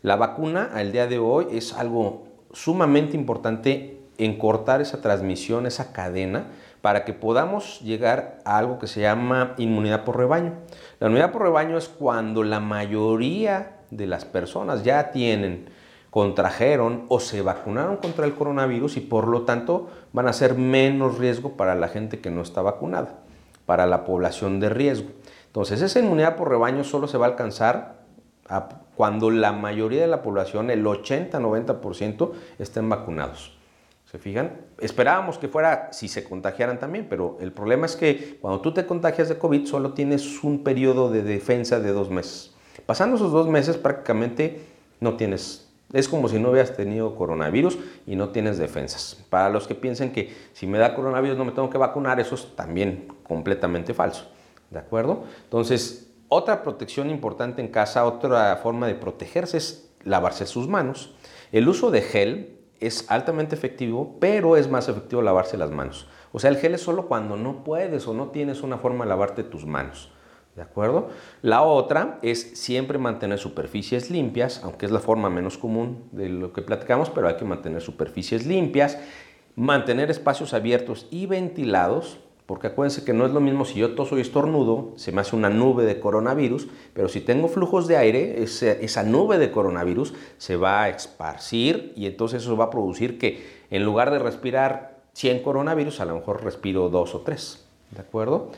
La 0.00 0.16
vacuna 0.16 0.70
al 0.74 0.90
día 0.90 1.06
de 1.06 1.20
hoy 1.20 1.46
es 1.52 1.72
algo 1.72 2.24
sumamente 2.52 3.16
importante 3.16 4.00
en 4.18 4.38
cortar 4.38 4.80
esa 4.80 5.00
transmisión, 5.00 5.66
esa 5.66 5.92
cadena, 5.92 6.46
para 6.82 7.04
que 7.04 7.14
podamos 7.14 7.80
llegar 7.80 8.40
a 8.44 8.58
algo 8.58 8.78
que 8.78 8.88
se 8.88 9.00
llama 9.00 9.54
inmunidad 9.56 10.04
por 10.04 10.18
rebaño. 10.18 10.52
La 10.98 11.06
inmunidad 11.06 11.32
por 11.32 11.42
rebaño 11.42 11.78
es 11.78 11.88
cuando 11.88 12.42
la 12.42 12.60
mayoría 12.60 13.78
de 13.90 14.06
las 14.06 14.24
personas 14.24 14.82
ya 14.82 15.12
tienen, 15.12 15.70
contrajeron 16.10 17.06
o 17.08 17.20
se 17.20 17.40
vacunaron 17.40 17.96
contra 17.96 18.26
el 18.26 18.34
coronavirus 18.34 18.96
y 18.96 19.00
por 19.00 19.28
lo 19.28 19.42
tanto 19.42 19.90
van 20.12 20.26
a 20.26 20.32
ser 20.32 20.56
menos 20.56 21.18
riesgo 21.18 21.56
para 21.56 21.74
la 21.76 21.88
gente 21.88 22.20
que 22.20 22.30
no 22.30 22.42
está 22.42 22.62
vacunada, 22.62 23.20
para 23.64 23.86
la 23.86 24.04
población 24.04 24.58
de 24.58 24.68
riesgo. 24.68 25.08
Entonces 25.46 25.80
esa 25.82 26.00
inmunidad 26.00 26.36
por 26.36 26.50
rebaño 26.50 26.82
solo 26.82 27.06
se 27.06 27.16
va 27.16 27.26
a 27.26 27.30
alcanzar 27.30 28.02
cuando 28.96 29.30
la 29.30 29.52
mayoría 29.52 30.02
de 30.02 30.08
la 30.08 30.22
población, 30.22 30.70
el 30.70 30.84
80-90%, 30.84 32.32
estén 32.58 32.88
vacunados. 32.88 33.56
¿Se 34.12 34.18
fijan? 34.18 34.60
Esperábamos 34.78 35.38
que 35.38 35.48
fuera 35.48 35.88
si 35.90 36.06
se 36.06 36.22
contagiaran 36.22 36.78
también, 36.78 37.06
pero 37.08 37.38
el 37.40 37.50
problema 37.50 37.86
es 37.86 37.96
que 37.96 38.36
cuando 38.42 38.60
tú 38.60 38.74
te 38.74 38.84
contagias 38.84 39.30
de 39.30 39.38
COVID 39.38 39.64
solo 39.64 39.94
tienes 39.94 40.44
un 40.44 40.62
periodo 40.62 41.10
de 41.10 41.22
defensa 41.22 41.80
de 41.80 41.92
dos 41.92 42.10
meses. 42.10 42.52
Pasando 42.84 43.16
esos 43.16 43.32
dos 43.32 43.48
meses 43.48 43.78
prácticamente 43.78 44.66
no 45.00 45.16
tienes, 45.16 45.66
es 45.94 46.10
como 46.10 46.28
si 46.28 46.38
no 46.38 46.50
hubieras 46.50 46.76
tenido 46.76 47.16
coronavirus 47.16 47.78
y 48.06 48.14
no 48.14 48.28
tienes 48.28 48.58
defensas. 48.58 49.16
Para 49.30 49.48
los 49.48 49.66
que 49.66 49.74
piensen 49.74 50.12
que 50.12 50.30
si 50.52 50.66
me 50.66 50.76
da 50.76 50.94
coronavirus 50.94 51.38
no 51.38 51.46
me 51.46 51.52
tengo 51.52 51.70
que 51.70 51.78
vacunar, 51.78 52.20
eso 52.20 52.34
es 52.34 52.54
también 52.54 53.08
completamente 53.22 53.94
falso. 53.94 54.26
¿De 54.68 54.78
acuerdo? 54.78 55.24
Entonces, 55.44 56.10
otra 56.28 56.62
protección 56.62 57.08
importante 57.08 57.62
en 57.62 57.68
casa, 57.68 58.04
otra 58.04 58.56
forma 58.56 58.86
de 58.86 58.94
protegerse 58.94 59.56
es 59.56 59.90
lavarse 60.04 60.44
sus 60.44 60.68
manos. 60.68 61.14
El 61.50 61.66
uso 61.66 61.90
de 61.90 62.02
gel 62.02 62.58
es 62.82 63.10
altamente 63.10 63.54
efectivo, 63.54 64.16
pero 64.20 64.56
es 64.56 64.68
más 64.70 64.88
efectivo 64.88 65.22
lavarse 65.22 65.56
las 65.56 65.70
manos. 65.70 66.06
O 66.32 66.38
sea, 66.38 66.50
el 66.50 66.56
gel 66.56 66.74
es 66.74 66.80
solo 66.80 67.06
cuando 67.06 67.36
no 67.36 67.64
puedes 67.64 68.06
o 68.06 68.14
no 68.14 68.28
tienes 68.28 68.62
una 68.62 68.78
forma 68.78 69.04
de 69.04 69.10
lavarte 69.10 69.44
tus 69.44 69.66
manos. 69.66 70.12
¿De 70.56 70.60
acuerdo? 70.60 71.08
La 71.40 71.62
otra 71.62 72.18
es 72.20 72.58
siempre 72.58 72.98
mantener 72.98 73.38
superficies 73.38 74.10
limpias, 74.10 74.60
aunque 74.62 74.84
es 74.84 74.92
la 74.92 75.00
forma 75.00 75.30
menos 75.30 75.56
común 75.56 76.08
de 76.12 76.28
lo 76.28 76.52
que 76.52 76.60
platicamos, 76.60 77.08
pero 77.08 77.28
hay 77.28 77.36
que 77.36 77.46
mantener 77.46 77.80
superficies 77.80 78.46
limpias, 78.46 78.98
mantener 79.54 80.10
espacios 80.10 80.52
abiertos 80.52 81.06
y 81.10 81.24
ventilados, 81.24 82.18
porque 82.52 82.66
acuérdense 82.66 83.02
que 83.02 83.14
no 83.14 83.24
es 83.24 83.32
lo 83.32 83.40
mismo 83.40 83.64
si 83.64 83.78
yo 83.78 83.94
toso 83.94 84.18
y 84.18 84.20
estornudo, 84.20 84.92
se 84.96 85.10
me 85.10 85.22
hace 85.22 85.34
una 85.34 85.48
nube 85.48 85.86
de 85.86 85.98
coronavirus, 85.98 86.68
pero 86.92 87.08
si 87.08 87.22
tengo 87.22 87.48
flujos 87.48 87.88
de 87.88 87.96
aire, 87.96 88.42
esa 88.42 89.02
nube 89.04 89.38
de 89.38 89.50
coronavirus 89.50 90.12
se 90.36 90.56
va 90.56 90.82
a 90.82 90.90
esparcir 90.90 91.94
y 91.96 92.04
entonces 92.04 92.42
eso 92.42 92.54
va 92.54 92.66
a 92.66 92.70
producir 92.70 93.16
que 93.16 93.42
en 93.70 93.86
lugar 93.86 94.10
de 94.10 94.18
respirar 94.18 94.98
100 95.14 95.42
coronavirus, 95.42 96.00
a 96.00 96.04
lo 96.04 96.14
mejor 96.16 96.44
respiro 96.44 96.90
dos 96.90 97.14
o 97.14 97.20
tres. 97.20 97.64
¿De 97.90 98.02
acuerdo? 98.02 98.50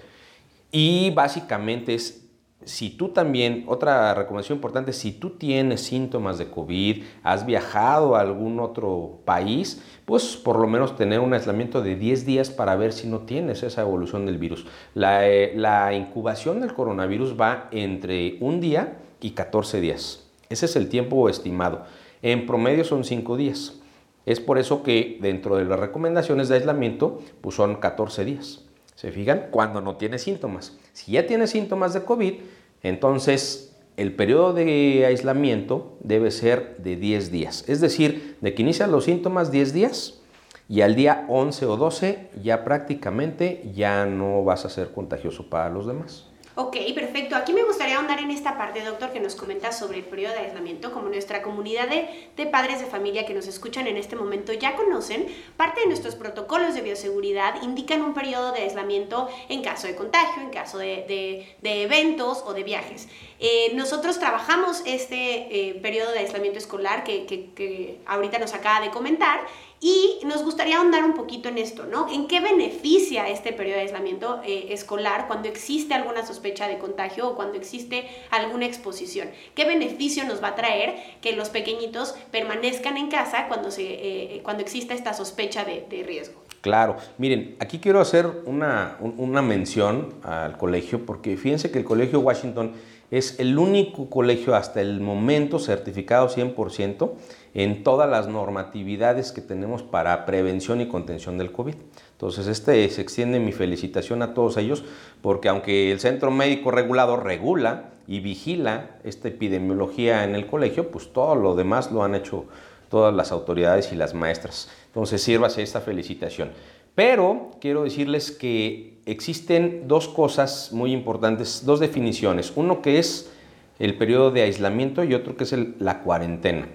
Y 0.73 1.13
básicamente 1.13 1.95
es 1.95 2.24
si 2.65 2.91
tú 2.91 3.09
también, 3.09 3.65
otra 3.67 4.15
recomendación 4.15 4.59
importante, 4.59 4.93
si 4.93 5.13
tú 5.13 5.31
tienes 5.31 5.83
síntomas 5.83 6.39
de 6.39 6.51
COVID, 6.51 7.03
has 7.23 7.47
viajado 7.47 8.17
a 8.17 8.21
algún 8.21 8.61
otro 8.61 9.21
país, 9.25 9.83
pues 10.05 10.37
por 10.37 10.59
lo 10.59 10.67
menos 10.67 10.97
tener 10.97 11.21
un 11.21 11.35
aislamiento 11.35 11.83
de 11.83 11.97
10 11.97 12.27
días 12.27 12.51
para 12.51 12.77
ver 12.77 12.93
si 12.93 13.07
no 13.07 13.21
tienes 13.21 13.63
esa 13.63 13.83
evolución 13.83 14.27
del 14.27 14.39
virus. 14.39 14.67
La, 14.95 15.29
eh, 15.29 15.55
incubación 15.97 16.61
del 16.61 16.75
coronavirus 16.75 17.39
va 17.41 17.69
entre 17.71 18.37
un 18.41 18.61
día 18.61 18.99
y 19.21 19.31
14 19.31 19.81
días. 19.81 20.27
Ese 20.49 20.67
es 20.67 20.77
el 20.77 20.89
tiempo 20.89 21.29
estimado. 21.29 21.85
En 22.23 22.47
promedio 22.47 22.85
son 22.85 23.05
5 23.05 23.37
días. 23.37 23.81
Es 24.27 24.41
por 24.41 24.59
eso 24.59 24.83
que 24.83 25.19
dentro 25.21 25.57
de 25.57 25.65
las 25.65 25.79
recomendaciones 25.79 26.49
de 26.49 26.57
aislamiento, 26.57 27.21
pues 27.41 27.57
son 27.57 27.77
14 27.77 28.25
días. 28.25 28.64
¿Se 28.95 29.11
fijan? 29.11 29.49
Cuando 29.51 29.81
no 29.81 29.97
tiene 29.97 30.19
síntomas. 30.19 30.77
Si 30.93 31.13
ya 31.13 31.27
tiene 31.27 31.47
síntomas 31.47 31.95
de 31.95 32.05
COVID, 32.05 32.35
entonces 32.83 33.75
el 33.97 34.15
periodo 34.15 34.53
de 34.53 35.05
aislamiento 35.07 35.97
debe 36.01 36.31
ser 36.31 36.77
de 36.79 36.97
10 36.97 37.31
días. 37.31 37.65
Es 37.69 37.81
decir, 37.81 38.37
de 38.41 38.55
que 38.55 38.63
inician 38.63 38.91
los 38.91 39.05
síntomas 39.05 39.51
10 39.51 39.73
días 39.73 40.21
y 40.69 40.81
al 40.81 40.95
día 40.95 41.27
11 41.29 41.67
o 41.67 41.77
12 41.77 42.31
ya 42.43 42.65
prácticamente 42.65 43.71
ya 43.75 44.07
no 44.07 44.45
vas 44.45 44.65
a 44.65 44.71
ser 44.71 44.93
contagioso 44.93 45.49
para 45.49 45.71
los 45.71 45.87
demás. 45.87 46.29
Ok, 46.57 46.77
perfecto. 46.95 47.35
Aquí 47.35 47.53
me 47.53 47.65
gustaría 47.65 47.97
ahondar 47.97 48.21
en 48.21 48.31
esta 48.31 48.57
parte, 48.57 48.81
doctor, 48.85 49.11
que 49.11 49.19
nos 49.19 49.35
comenta 49.35 49.73
sobre 49.73 49.99
el 49.99 50.05
periodo 50.05 50.35
de 50.35 50.39
aislamiento. 50.41 50.93
Como 50.93 51.09
nuestra 51.09 51.43
comunidad 51.43 51.89
de, 51.89 52.47
padres 52.47 52.79
de 52.79 52.87
familia 52.87 53.27
que 53.27 53.35
nos 53.35 53.49
escuchan 53.49 53.89
en 53.89 53.97
este 53.97 54.15
momento 54.15 54.53
ya 54.53 54.77
conocen, 54.77 55.27
parte 55.57 55.81
de 55.81 55.89
nuestros 55.89 56.15
protocolos 56.15 56.77
de 56.77 56.83
bioseguridad 56.83 57.61
indican 57.63 58.03
un 58.03 58.15
periodo 58.15 58.53
de 58.53 58.61
aislamiento 58.61 59.29
en 59.49 59.63
caso 59.65 59.89
de 59.89 59.97
contagio, 59.97 60.43
en 60.43 60.51
caso 60.51 60.79
de, 60.79 61.57
eventos 61.65 62.45
o 62.47 62.55
de 62.55 62.63
viajes. 62.63 63.09
Eh, 63.41 63.73
nosotros 63.75 64.21
trabajamos 64.21 64.83
este 64.87 65.71
eh, 65.71 65.75
periodo 65.83 66.13
de 66.13 66.21
aislamiento 66.21 66.59
escolar 66.61 67.03
que, 67.03 67.27
que 67.27 67.99
ahorita 68.07 68.39
nos 68.39 68.55
acaba 68.55 68.81
de 68.81 68.93
comentar 68.93 69.41
y 69.85 70.25
nos 70.25 70.43
gustaría 70.43 70.79
ahondar 70.79 71.05
un 71.05 71.13
poquito 71.13 71.51
en 71.51 71.59
esto, 71.59 71.85
¿no? 71.85 72.11
¿En 72.11 72.27
qué 72.27 72.41
beneficia 72.41 73.29
este 73.29 73.53
periodo 73.53 73.77
de 73.77 73.83
aislamiento 73.83 74.41
eh, 74.43 74.69
escolar 74.71 75.27
cuando 75.27 75.47
existe 75.47 75.93
alguna 75.93 76.25
sospecha 76.25 76.67
de 76.67 76.79
contagio 76.79 77.29
o 77.29 77.37
cuando 77.37 77.59
existe 77.59 78.07
alguna 78.31 78.65
exposición? 78.65 79.29
¿Qué 79.55 79.67
beneficio 79.67 80.25
nos 80.25 80.43
va 80.43 80.49
a 80.49 80.55
traer 80.55 80.95
que 81.21 81.37
los 81.37 81.51
pequeñitos 81.51 82.15
permanezcan 82.31 82.97
en 82.97 83.09
casa 83.09 83.47
cuando, 83.47 83.71
se, 83.71 83.83
eh, 83.83 84.41
cuando 84.43 84.63
exista 84.63 84.95
esta 84.95 85.13
sospecha 85.13 85.67
de, 85.67 86.03
riesgo? 86.03 86.41
Claro, 86.63 86.97
miren, 87.19 87.57
aquí 87.61 87.79
quiero 87.79 88.01
hacer 88.01 88.27
una, 88.47 88.97
una 89.01 89.43
mención 89.43 90.15
al 90.23 90.57
colegio 90.57 91.05
porque 91.05 91.37
fíjense 91.37 91.71
que 91.71 91.79
el 91.79 91.85
Colegio 91.85 92.21
Washington 92.21 92.73
es 93.19 93.39
el 93.39 93.59
único 93.61 94.11
colegio 94.11 94.57
hasta 94.57 94.81
el 94.81 95.01
momento 95.01 95.61
certificado 95.61 96.29
100% 96.29 97.13
en 97.55 97.85
todas 97.85 98.11
las 98.11 98.27
normatividades 98.27 99.31
que 99.31 99.41
tenemos 99.41 99.85
para 99.85 100.27
prevención 100.27 100.81
y 100.81 100.89
contención 100.89 101.39
del 101.39 101.53
COVID. 101.53 101.77
Entonces, 102.11 102.49
este 102.49 102.89
se 102.89 103.01
extiende 103.01 103.39
mi 103.39 103.53
felicitación 103.53 104.21
a 104.23 104.35
todos 104.35 104.57
ellos, 104.57 104.85
porque 105.23 105.49
aunque 105.49 105.93
el 105.93 106.01
Centro 106.01 106.33
Médico 106.33 106.73
Regulado 106.73 107.17
regula 107.17 107.91
y 108.09 108.19
vigila 108.19 108.97
esta 109.05 109.29
epidemiología 109.29 110.25
en 110.25 110.35
el 110.35 110.47
colegio, 110.47 110.91
pues 110.91 111.13
todo 111.13 111.37
lo 111.37 111.55
demás 111.55 111.93
lo 111.93 112.03
han 112.03 112.17
hecho 112.17 112.47
todas 112.89 113.15
las 113.15 113.31
autoridades 113.31 113.93
y 113.93 113.97
las 113.97 114.13
maestras. 114.13 114.69
Entonces, 114.87 115.23
sírvase 115.23 115.63
esta 115.63 115.81
felicitación. 115.81 116.51
Pero 116.97 117.53
quiero 117.61 117.85
decirles 117.85 118.33
que 118.33 118.94
existen 119.07 119.87
dos 119.87 120.09
cosas 120.09 120.71
muy 120.73 120.93
importantes, 120.93 121.65
dos 121.65 121.81
definiciones. 121.81 122.53
Uno 122.57 122.83
que 122.83 122.99
es 122.99 123.31
el 123.79 123.97
periodo 123.97 124.31
de 124.31 124.43
aislamiento 124.43 125.05
y 125.05 125.15
otro 125.15 125.37
que 125.37 125.45
es 125.45 125.55
la 125.79 126.03
cuarentena. 126.03 126.69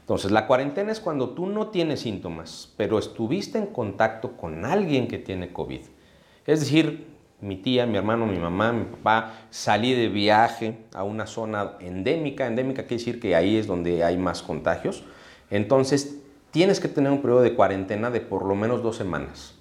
Entonces, 0.00 0.32
la 0.32 0.46
cuarentena 0.46 0.90
es 0.90 1.00
cuando 1.00 1.30
tú 1.30 1.46
no 1.46 1.68
tienes 1.68 2.00
síntomas, 2.00 2.72
pero 2.76 2.98
estuviste 2.98 3.58
en 3.58 3.66
contacto 3.66 4.36
con 4.36 4.64
alguien 4.64 5.06
que 5.06 5.18
tiene 5.18 5.52
COVID. 5.52 5.80
Es 6.44 6.60
decir, 6.60 7.06
mi 7.40 7.56
tía, 7.56 7.86
mi 7.86 7.96
hermano, 7.96 8.26
mi 8.26 8.38
mamá, 8.38 8.72
mi 8.72 8.84
papá, 8.84 9.46
salí 9.50 9.94
de 9.94 10.08
viaje 10.08 10.78
a 10.92 11.04
una 11.04 11.26
zona 11.26 11.72
endémica. 11.80 12.46
Endémica 12.46 12.82
quiere 12.82 12.98
decir 12.98 13.20
que 13.20 13.36
ahí 13.36 13.56
es 13.56 13.66
donde 13.66 14.02
hay 14.02 14.18
más 14.18 14.42
contagios. 14.42 15.04
Entonces, 15.50 16.20
tienes 16.50 16.80
que 16.80 16.88
tener 16.88 17.12
un 17.12 17.22
periodo 17.22 17.42
de 17.42 17.54
cuarentena 17.54 18.10
de 18.10 18.20
por 18.20 18.44
lo 18.44 18.54
menos 18.54 18.82
dos 18.82 18.96
semanas. 18.96 19.54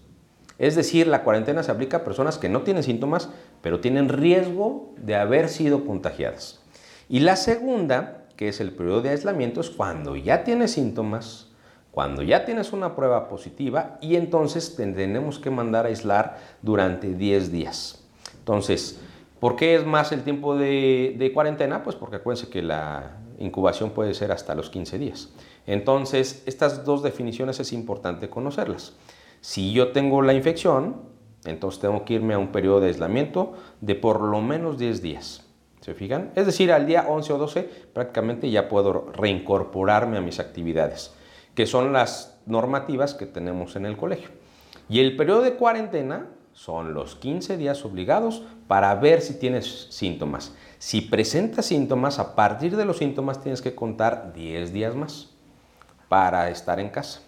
Es 0.62 0.76
decir, 0.76 1.08
la 1.08 1.24
cuarentena 1.24 1.64
se 1.64 1.72
aplica 1.72 1.98
a 1.98 2.04
personas 2.06 2.38
que 2.38 2.48
no 2.48 2.62
tienen 2.62 2.84
síntomas, 2.84 3.30
pero 3.62 3.82
tienen 3.82 4.08
riesgo 4.08 4.94
de 4.96 5.16
haber 5.16 5.50
sido 5.50 5.86
contagiadas. 5.86 6.62
Y 7.10 7.20
la 7.20 7.36
segunda 7.36 8.22
que 8.42 8.48
es 8.48 8.60
el 8.60 8.72
periodo 8.72 9.04
de 9.04 9.10
aislamiento, 9.10 9.62
es 9.62 9.70
cuando 9.70 10.16
ya 10.16 10.44
tienes 10.44 10.72
síntomas, 10.72 11.50
cuando 11.92 12.24
ya 12.24 12.44
tienes 12.44 12.74
una 12.74 12.96
prueba 12.96 13.30
positiva 13.30 14.00
y 14.02 14.16
entonces 14.16 14.76
tendremos 14.76 15.38
que 15.38 15.52
mandar 15.52 15.86
a 15.86 15.90
aislar 15.90 16.40
durante 16.64 17.14
10 17.14 17.52
días. 17.52 18.04
Entonces, 18.40 19.00
¿por 19.40 19.56
qué 19.56 19.76
es 19.76 19.86
más 19.86 20.12
el 20.12 20.24
tiempo 20.24 20.58
de, 20.58 21.16
de, 21.20 21.32
cuarentena? 21.32 21.84
Pues 21.84 21.96
porque 21.96 22.16
acuérdense 22.16 22.50
que 22.50 22.64
la 22.64 23.12
incubación 23.38 23.92
puede 23.92 24.16
ser 24.16 24.32
hasta 24.32 24.56
los 24.56 24.72
15 24.72 24.98
días. 24.98 25.30
Entonces, 25.68 26.42
estas 26.48 26.84
dos 26.84 27.04
definiciones 27.04 27.60
es 27.60 27.72
importante 27.72 28.28
conocerlas. 28.28 28.94
Si 29.42 29.74
yo 29.74 29.92
tengo 29.92 30.22
la 30.22 30.34
infección, 30.34 31.10
Entonces 31.46 31.82
tengo 31.82 32.06
que 32.06 32.14
irme 32.14 32.36
a 32.36 32.38
un 32.38 32.52
periodo 32.52 32.82
de 32.82 32.88
aislamiento 32.88 33.54
de 33.82 33.96
por 33.96 34.22
lo 34.22 34.42
menos 34.42 34.78
10 34.78 35.02
días. 35.02 35.48
¿Se 35.82 35.96
fijan? 35.96 36.32
Es 36.36 36.46
decir, 36.46 36.72
al 36.72 36.86
día 36.86 37.08
11 37.10 37.34
o 37.34 37.38
12 37.40 37.64
prácticamente 37.94 38.52
ya 38.52 38.70
puedo 38.70 39.12
reincorporarme 39.12 40.18
a 40.18 40.22
mis 40.22 40.40
actividades, 40.40 41.16
que 41.56 41.66
son 41.66 41.92
las 41.92 42.40
normativas 42.46 43.16
que 43.16 43.26
tenemos 43.26 43.76
en 43.76 43.88
el 43.88 43.98
colegio. 43.98 44.30
Y 44.88 45.00
el 45.00 45.16
periodo 45.16 45.42
de 45.42 45.56
cuarentena 45.56 46.30
son 46.54 46.94
los 46.94 47.16
15 47.16 47.58
días 47.58 47.84
obligados 47.86 48.44
para 48.68 48.94
ver 48.94 49.22
si 49.22 49.40
tienes 49.40 49.88
síntomas. 49.90 50.54
Si 50.78 51.02
presentas 51.02 51.66
síntomas, 51.66 52.20
a 52.20 52.36
partir 52.36 52.78
de 52.78 52.86
los 52.86 52.98
síntomas 52.98 53.42
tienes 53.42 53.64
que 53.64 53.74
contar 53.74 54.34
10 54.34 54.74
días 54.74 54.94
más 54.94 55.32
para 56.10 56.52
estar 56.52 56.80
en 56.80 56.90
casa. 56.90 57.22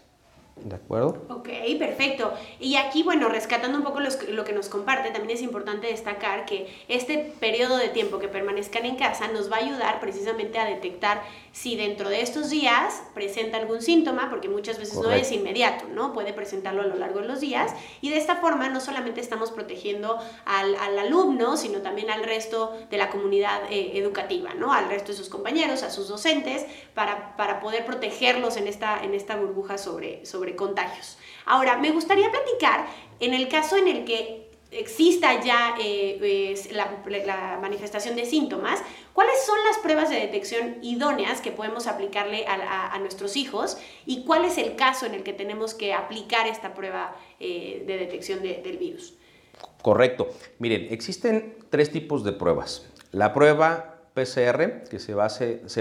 ¿De 0.56 0.76
acuerdo? 0.76 1.26
Ok, 1.30 1.50
perfecto. 1.80 2.32
Y 2.60 2.76
aquí, 2.76 3.02
bueno, 3.02 3.28
rescatando 3.28 3.78
un 3.78 3.84
poco 3.84 4.00
lo 4.00 4.46
que 4.46 4.54
nos 4.54 4.70
comparte, 4.70 5.10
también 5.10 5.36
es 5.36 5.42
importante 5.42 5.88
destacar 5.88 6.46
que 6.46 6.68
este 6.88 7.34
periodo 7.40 7.78
de 7.78 7.90
tiempo 7.90 8.20
que 8.20 8.28
permanezcan 8.28 8.86
en 8.86 8.96
casa 8.96 9.28
nos 9.30 9.52
va 9.52 9.58
a 9.58 9.60
ayudar 9.60 10.00
precisamente 10.00 10.60
a 10.60 10.66
detectar 10.66 11.24
si 11.52 11.76
dentro 11.76 12.08
de 12.10 12.22
estos 12.22 12.52
días 12.52 13.02
presenta 13.16 13.58
algún 13.58 13.82
síntoma, 13.82 14.30
porque 14.30 14.48
muchas 14.48 14.78
veces 14.78 14.96
no 14.96 15.12
es 15.12 15.32
inmediato, 15.32 15.86
¿no? 15.92 16.14
Puede 16.14 16.34
presentarlo 16.34 16.84
a 16.84 16.86
lo 16.86 16.96
largo 16.96 17.22
de 17.22 17.28
los 17.28 17.42
días. 17.42 17.72
Y 18.02 18.10
de 18.10 18.18
esta 18.18 18.36
forma 18.36 18.70
no 18.70 18.80
solamente 18.80 19.22
estamos 19.22 19.50
protegiendo 19.52 20.20
al, 20.46 20.76
alumno, 21.00 21.58
sino 21.58 21.82
también 21.82 22.12
al 22.12 22.24
resto 22.24 22.78
de 22.92 22.98
la 22.98 23.10
comunidad 23.10 23.64
eh, 23.72 23.98
educativa, 23.98 24.54
¿no? 24.54 24.72
Al 24.72 24.88
resto 24.88 25.12
de 25.12 25.18
sus 25.18 25.30
compañeros, 25.30 25.82
a 25.82 25.90
sus 25.90 26.08
docentes, 26.08 26.66
para, 26.94 27.36
para 27.38 27.60
poder 27.60 27.86
protegerlos 27.86 28.56
en 28.58 28.68
esta, 28.68 29.04
en 29.04 29.14
esta 29.14 29.36
burbuja 29.36 29.78
sobre, 29.78 30.26
sobre 30.26 30.43
contagios. 30.56 31.18
Ahora, 31.46 31.78
me 31.78 31.92
gustaría 31.92 32.30
platicar 32.30 32.86
en 33.20 33.34
el 33.34 33.48
caso 33.48 33.78
en 33.78 33.88
el 33.88 34.06
que 34.06 34.44
exista 34.74 35.42
ya 35.44 35.76
eh, 35.80 36.56
la, 36.72 37.60
manifestación 37.62 38.16
de 38.16 38.26
síntomas, 38.26 38.82
¿cuáles 39.14 39.36
son 39.46 39.58
las 39.68 39.78
pruebas 39.78 40.10
de 40.10 40.18
detección 40.18 40.78
idóneas 40.82 41.42
que 41.42 41.52
podemos 41.52 41.88
aplicarle 41.88 42.46
a, 42.48 42.98
nuestros 43.00 43.36
hijos 43.36 43.78
y 44.06 44.24
cuál 44.24 44.46
es 44.46 44.58
el 44.58 44.76
caso 44.76 45.06
en 45.06 45.14
el 45.14 45.24
que 45.24 45.34
tenemos 45.34 45.74
que 45.74 45.94
aplicar 45.94 46.48
esta 46.48 46.74
prueba 46.74 47.16
eh, 47.40 47.84
de 47.86 47.98
detección 47.98 48.42
del 48.42 48.78
virus? 48.78 49.14
Correcto. 49.82 50.30
Miren, 50.60 50.88
existen 50.92 51.58
tres 51.70 51.92
tipos 51.92 52.24
de 52.24 52.32
pruebas. 52.32 52.90
La 53.12 53.34
prueba 53.34 54.02
PCR, 54.14 54.84
que 54.90 55.00
se 55.00 55.14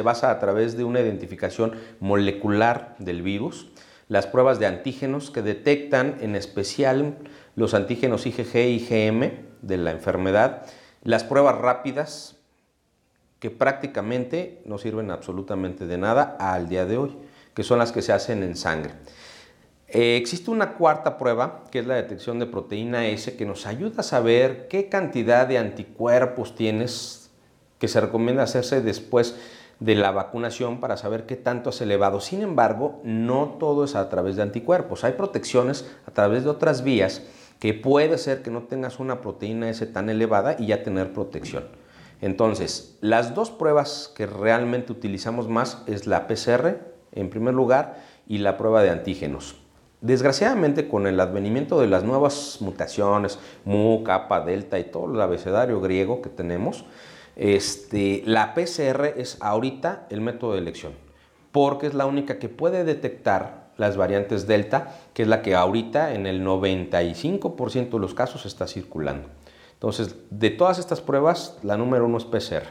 basa 0.02 0.30
a 0.30 0.38
través 0.38 0.76
de 0.76 0.84
una 0.84 1.00
identificación 1.00 1.80
molecular 2.00 2.96
del 2.98 3.22
virus 3.22 3.71
las 4.12 4.26
pruebas 4.26 4.58
de 4.58 4.66
antígenos 4.66 5.30
que 5.30 5.40
detectan 5.40 6.18
en 6.20 6.36
especial 6.36 7.16
los 7.56 7.72
antígenos 7.72 8.26
IgG 8.26 8.56
y 8.56 8.76
IgM 8.76 9.30
de 9.62 9.78
la 9.78 9.90
enfermedad, 9.90 10.66
las 11.02 11.24
pruebas 11.24 11.56
rápidas 11.56 12.36
que 13.38 13.50
prácticamente 13.50 14.60
no 14.66 14.76
sirven 14.76 15.10
absolutamente 15.10 15.86
de 15.86 15.96
nada 15.96 16.36
al 16.38 16.68
día 16.68 16.84
de 16.84 16.98
hoy, 16.98 17.16
que 17.54 17.62
son 17.62 17.78
las 17.78 17.90
que 17.90 18.02
se 18.02 18.12
hacen 18.12 18.42
en 18.42 18.54
sangre. 18.54 18.92
Eh, 19.88 20.18
existe 20.20 20.50
una 20.50 20.74
cuarta 20.74 21.16
prueba, 21.16 21.64
que 21.70 21.78
es 21.78 21.86
la 21.86 21.94
detección 21.94 22.38
de 22.38 22.44
proteína 22.44 23.06
S, 23.06 23.34
que 23.34 23.46
nos 23.46 23.66
ayuda 23.66 24.00
a 24.00 24.02
saber 24.02 24.68
qué 24.68 24.90
cantidad 24.90 25.46
de 25.46 25.56
anticuerpos 25.56 26.54
tienes, 26.54 27.30
que 27.78 27.88
se 27.88 27.98
recomienda 27.98 28.42
hacerse 28.42 28.82
después 28.82 29.36
de 29.84 29.96
la 29.96 30.12
vacunación 30.12 30.78
para 30.78 30.96
saber 30.96 31.26
qué 31.26 31.34
tanto 31.34 31.70
has 31.70 31.80
elevado. 31.80 32.20
Sin 32.20 32.42
embargo, 32.42 33.00
no 33.02 33.56
todo 33.58 33.84
es 33.84 33.96
a 33.96 34.08
través 34.08 34.36
de 34.36 34.42
anticuerpos. 34.42 35.02
Hay 35.02 35.12
protecciones 35.12 35.90
a 36.06 36.12
través 36.12 36.44
de 36.44 36.50
otras 36.50 36.84
vías 36.84 37.22
que 37.58 37.74
puede 37.74 38.16
ser 38.18 38.42
que 38.42 38.50
no 38.50 38.62
tengas 38.64 39.00
una 39.00 39.20
proteína 39.20 39.68
S 39.70 39.84
tan 39.86 40.08
elevada 40.08 40.54
y 40.58 40.66
ya 40.66 40.84
tener 40.84 41.12
protección. 41.12 41.64
Entonces, 42.20 42.96
las 43.00 43.34
dos 43.34 43.50
pruebas 43.50 44.12
que 44.14 44.26
realmente 44.26 44.92
utilizamos 44.92 45.48
más 45.48 45.82
es 45.86 46.06
la 46.06 46.28
PCR 46.28 46.78
en 47.10 47.30
primer 47.30 47.54
lugar 47.54 47.96
y 48.28 48.38
la 48.38 48.56
prueba 48.56 48.82
de 48.82 48.90
antígenos. 48.90 49.56
Desgraciadamente, 50.00 50.88
con 50.88 51.08
el 51.08 51.18
advenimiento 51.18 51.80
de 51.80 51.88
las 51.88 52.04
nuevas 52.04 52.58
mutaciones, 52.60 53.38
Mu, 53.64 54.04
Kappa, 54.04 54.44
Delta 54.44 54.78
y 54.78 54.84
todo 54.84 55.12
el 55.12 55.20
abecedario 55.20 55.80
griego 55.80 56.22
que 56.22 56.30
tenemos, 56.30 56.84
este, 57.36 58.22
la 58.26 58.54
PCR 58.54 59.14
es 59.16 59.38
ahorita 59.40 60.06
el 60.10 60.20
método 60.20 60.52
de 60.52 60.58
elección, 60.58 60.92
porque 61.50 61.86
es 61.86 61.94
la 61.94 62.06
única 62.06 62.38
que 62.38 62.48
puede 62.48 62.84
detectar 62.84 63.70
las 63.76 63.96
variantes 63.96 64.46
Delta, 64.46 64.98
que 65.14 65.22
es 65.22 65.28
la 65.28 65.42
que 65.42 65.54
ahorita 65.54 66.14
en 66.14 66.26
el 66.26 66.44
95% 66.44 67.90
de 67.90 67.98
los 67.98 68.14
casos 68.14 68.46
está 68.46 68.66
circulando. 68.66 69.28
Entonces, 69.74 70.14
de 70.30 70.50
todas 70.50 70.78
estas 70.78 71.00
pruebas, 71.00 71.58
la 71.62 71.76
número 71.76 72.06
uno 72.06 72.18
es 72.18 72.24
PCR. 72.24 72.68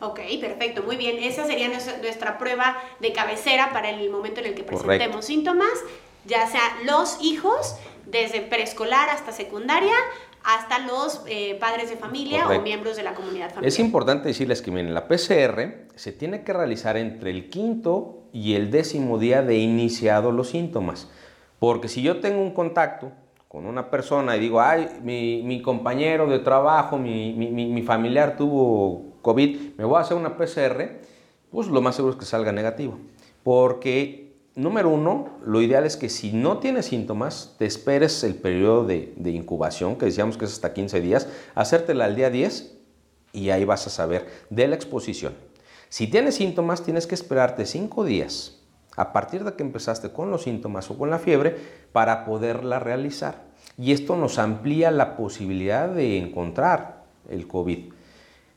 Ok, 0.00 0.20
perfecto, 0.40 0.82
muy 0.82 0.96
bien. 0.96 1.18
Esa 1.22 1.46
sería 1.46 1.68
nuestra 1.68 2.38
prueba 2.38 2.76
de 3.00 3.12
cabecera 3.12 3.70
para 3.72 3.90
el 3.90 4.10
momento 4.10 4.40
en 4.40 4.46
el 4.46 4.54
que 4.54 4.64
presentemos 4.64 5.26
síntomas, 5.26 5.72
ya 6.24 6.46
sea 6.46 6.62
los 6.84 7.18
hijos, 7.20 7.76
desde 8.06 8.40
preescolar 8.40 9.10
hasta 9.10 9.30
secundaria, 9.30 9.94
hasta 10.44 10.78
los 10.80 11.22
eh, 11.26 11.56
padres 11.60 11.90
de 11.90 11.96
familia 11.96 12.48
o 12.48 12.60
miembros 12.62 12.96
de 12.96 13.02
la 13.02 13.14
comunidad 13.14 13.50
familiar. 13.50 13.68
Es 13.68 13.78
importante 13.78 14.28
decirles 14.28 14.62
que 14.62 14.70
miren, 14.70 14.94
la 14.94 15.06
PCR 15.08 15.88
se 15.94 16.12
tiene 16.12 16.42
que 16.42 16.52
realizar 16.52 16.96
entre 16.96 17.30
el 17.30 17.48
quinto 17.48 18.24
y 18.32 18.54
el 18.54 18.70
décimo 18.70 19.18
día 19.18 19.42
de 19.42 19.58
iniciado 19.58 20.32
los 20.32 20.48
síntomas. 20.48 21.08
Porque 21.58 21.88
si 21.88 22.02
yo 22.02 22.20
tengo 22.20 22.40
un 22.40 22.52
contacto 22.52 23.12
con 23.48 23.66
una 23.66 23.90
persona 23.90 24.36
y 24.36 24.40
digo, 24.40 24.60
ay, 24.60 24.88
mi, 25.02 25.62
compañero 25.62 26.26
de 26.26 26.38
trabajo, 26.38 26.96
mi, 26.98 27.34
mi, 27.34 27.82
familiar 27.82 28.36
tuvo 28.36 29.12
COVID, 29.20 29.76
me 29.76 29.84
voy 29.84 29.98
a 29.98 30.00
hacer 30.00 30.16
una 30.16 30.36
PCR, 30.36 31.00
pues 31.50 31.68
lo 31.68 31.82
más 31.82 31.94
seguro 31.94 32.14
es 32.14 32.18
que 32.18 32.24
salga 32.24 32.50
negativo. 32.50 32.98
Porque 33.44 34.21
número 34.54 34.90
uno, 34.90 35.30
lo 35.44 35.60
ideal 35.62 35.84
es 35.84 35.96
que 35.96 36.08
si 36.08 36.32
no 36.32 36.58
tienes 36.58 36.86
síntomas, 36.86 37.54
te 37.58 37.66
esperes 37.66 38.22
el 38.24 38.34
periodo 38.34 38.84
de, 38.84 39.14
incubación, 39.24 39.96
que 39.96 40.06
decíamos 40.06 40.36
que 40.36 40.44
es 40.44 40.52
hasta 40.52 40.72
15 40.72 41.00
días, 41.00 41.28
hacértela 41.54 42.04
al 42.04 42.16
día 42.16 42.30
10 42.30 42.74
y 43.32 43.50
ahí 43.50 43.64
vas 43.64 43.86
a 43.86 43.90
saber 43.90 44.26
de 44.50 44.68
la 44.68 44.74
exposición. 44.74 45.34
Si 45.88 46.06
tienes 46.06 46.36
síntomas, 46.36 46.82
tienes 46.82 47.06
que 47.06 47.14
esperarte 47.14 47.66
5 47.66 48.04
días 48.04 48.58
a 48.96 49.12
partir 49.12 49.44
de 49.44 49.54
que 49.54 49.62
empezaste 49.62 50.12
con 50.12 50.30
los 50.30 50.42
síntomas 50.42 50.90
o 50.90 50.98
con 50.98 51.10
la 51.10 51.18
fiebre 51.18 51.56
para 51.92 52.24
poderla 52.24 52.78
realizar. 52.78 53.44
Y 53.78 53.92
esto 53.92 54.16
nos 54.16 54.38
amplía 54.38 54.90
la 54.90 55.16
posibilidad 55.16 55.88
de 55.88 56.18
encontrar 56.18 57.04
el 57.28 57.46
COVID. 57.48 57.92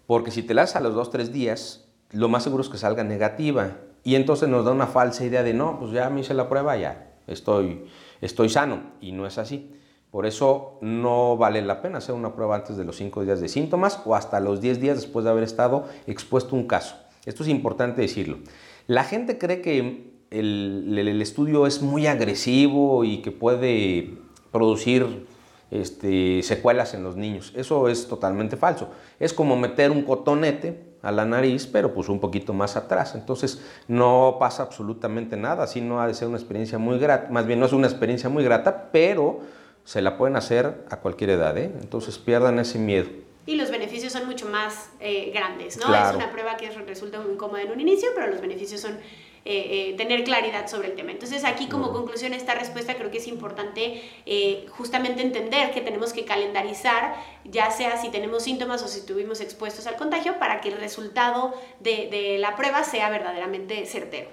Porque 0.07 0.31
si 0.31 0.43
te 0.43 0.53
la 0.53 0.63
das 0.63 0.75
a 0.75 0.81
los 0.81 0.93
2-3 0.93 1.27
días, 1.27 1.85
lo 2.11 2.27
más 2.27 2.43
seguro 2.43 2.63
es 2.63 2.69
que 2.69 2.77
salga 2.77 3.03
negativa 3.03 3.77
y 4.05 4.13
entonces 4.13 4.47
nos 4.47 4.63
da 4.63 4.71
una 4.71 4.85
falsa 4.85 5.25
idea 5.25 5.41
de, 5.41 5.55
no, 5.55 5.79
pues 5.79 5.91
ya 5.91 6.11
me 6.11 6.21
hice 6.21 6.35
la 6.35 6.47
prueba, 6.47 6.77
ya 6.77 7.11
estoy, 7.25 7.85
estoy 8.21 8.49
sano. 8.49 8.83
Y 9.01 9.11
no 9.13 9.25
es 9.25 9.39
así. 9.39 9.75
Por 10.11 10.27
eso 10.27 10.77
no 10.79 11.37
vale 11.37 11.63
la 11.63 11.81
pena 11.81 11.97
hacer 11.97 12.13
una 12.13 12.35
prueba 12.35 12.55
antes 12.55 12.77
de 12.77 12.85
los 12.85 12.97
5 12.97 13.25
días 13.25 13.41
de 13.41 13.49
síntomas 13.49 13.99
o 14.05 14.13
hasta 14.13 14.39
los 14.39 14.61
10 14.61 14.79
días 14.79 14.97
después 14.97 15.25
de 15.25 15.31
haber 15.31 15.43
estado 15.43 15.85
expuesto 16.05 16.55
un 16.55 16.67
caso. 16.67 16.95
Esto 17.25 17.41
es 17.41 17.49
importante 17.49 18.01
decirlo. 18.01 18.37
La 18.85 19.03
gente 19.03 19.39
cree 19.39 19.61
que 19.61 20.13
el, 20.29 20.95
el 20.95 21.19
estudio 21.19 21.65
es 21.65 21.81
muy 21.81 22.05
agresivo 22.05 23.03
y 23.05 23.23
que 23.23 23.31
puede 23.31 24.19
producir 24.51 25.25
este, 25.71 26.43
secuelas 26.43 26.93
en 26.93 27.03
los 27.03 27.15
niños. 27.15 27.53
Eso 27.55 27.89
es 27.89 28.07
totalmente 28.07 28.55
falso. 28.55 28.89
Es 29.19 29.33
como 29.33 29.57
meter 29.57 29.89
un 29.89 30.03
cotonete 30.03 30.94
a 31.05 31.11
la 31.11 31.23
nariz, 31.23 31.67
pero 31.67 31.93
pues 31.93 32.09
un 32.09 32.19
poquito 32.19 32.51
más 32.51 32.75
atrás. 32.75 33.13
Entonces 33.13 33.61
no 33.87 34.37
pasa 34.39 34.63
absolutamente 34.63 35.37
nada, 35.37 35.63
así 35.63 35.79
no 35.79 36.01
ha 36.01 36.07
de 36.07 36.15
ser 36.15 36.27
una 36.27 36.37
experiencia 36.37 36.79
muy 36.79 36.97
grata, 36.97 37.29
más 37.31 37.45
bien 37.45 37.59
no 37.59 37.67
es 37.67 37.73
una 37.73 37.87
experiencia 37.87 38.27
muy 38.27 38.43
grata, 38.43 38.89
pero 38.91 39.39
se 39.83 40.01
la 40.01 40.17
pueden 40.17 40.35
hacer 40.35 40.83
a 40.89 40.97
cualquier 40.97 41.29
edad, 41.29 41.55
¿eh? 41.57 41.71
entonces 41.79 42.17
pierdan 42.17 42.57
ese 42.57 42.79
miedo. 42.79 43.07
Y 43.45 43.55
los 43.55 43.69
beneficios 43.69 44.11
son 44.11 44.25
mucho 44.25 44.47
más 44.47 44.89
eh, 44.99 45.29
grandes, 45.31 45.77
¿no? 45.77 45.93
Es 45.93 46.15
una 46.15 46.31
prueba 46.31 46.57
que 46.57 46.71
resulta 46.71 47.19
muy 47.21 47.33
incómoda 47.33 47.61
en 47.61 47.71
un 47.71 47.79
inicio, 47.79 48.09
pero 48.15 48.31
los 48.31 48.41
beneficios 48.41 48.81
son 48.81 48.97
eh, 49.47 49.91
eh, 49.91 49.93
tener 49.95 50.23
claridad 50.23 50.67
sobre 50.67 50.87
el 50.87 50.95
tema. 50.95 51.11
Entonces 51.11 51.43
aquí 51.45 51.67
como 51.67 51.93
conclusión 51.93 52.33
esta 52.33 52.55
respuesta 52.55 52.95
creo 52.95 53.11
que 53.11 53.19
es 53.19 53.27
importante 53.27 54.01
eh, 54.25 54.65
justamente 54.71 55.21
entender 55.21 55.69
que 55.69 55.81
tenemos 55.81 56.13
que 56.13 56.25
calendarizar, 56.25 57.15
ya 57.43 57.69
sea 57.69 58.01
si 58.01 58.09
tenemos 58.09 58.41
síntomas 58.41 58.81
o 58.81 58.87
si 58.87 59.01
estuvimos 59.01 59.41
expuestos 59.41 59.85
al 59.85 59.97
contagio, 59.97 60.39
para 60.39 60.61
que 60.61 60.69
el 60.69 60.79
resultado 60.79 61.53
de, 61.79 62.37
la 62.39 62.55
prueba 62.55 62.83
sea 62.83 63.11
verdaderamente 63.11 63.85
certero. 63.85 64.29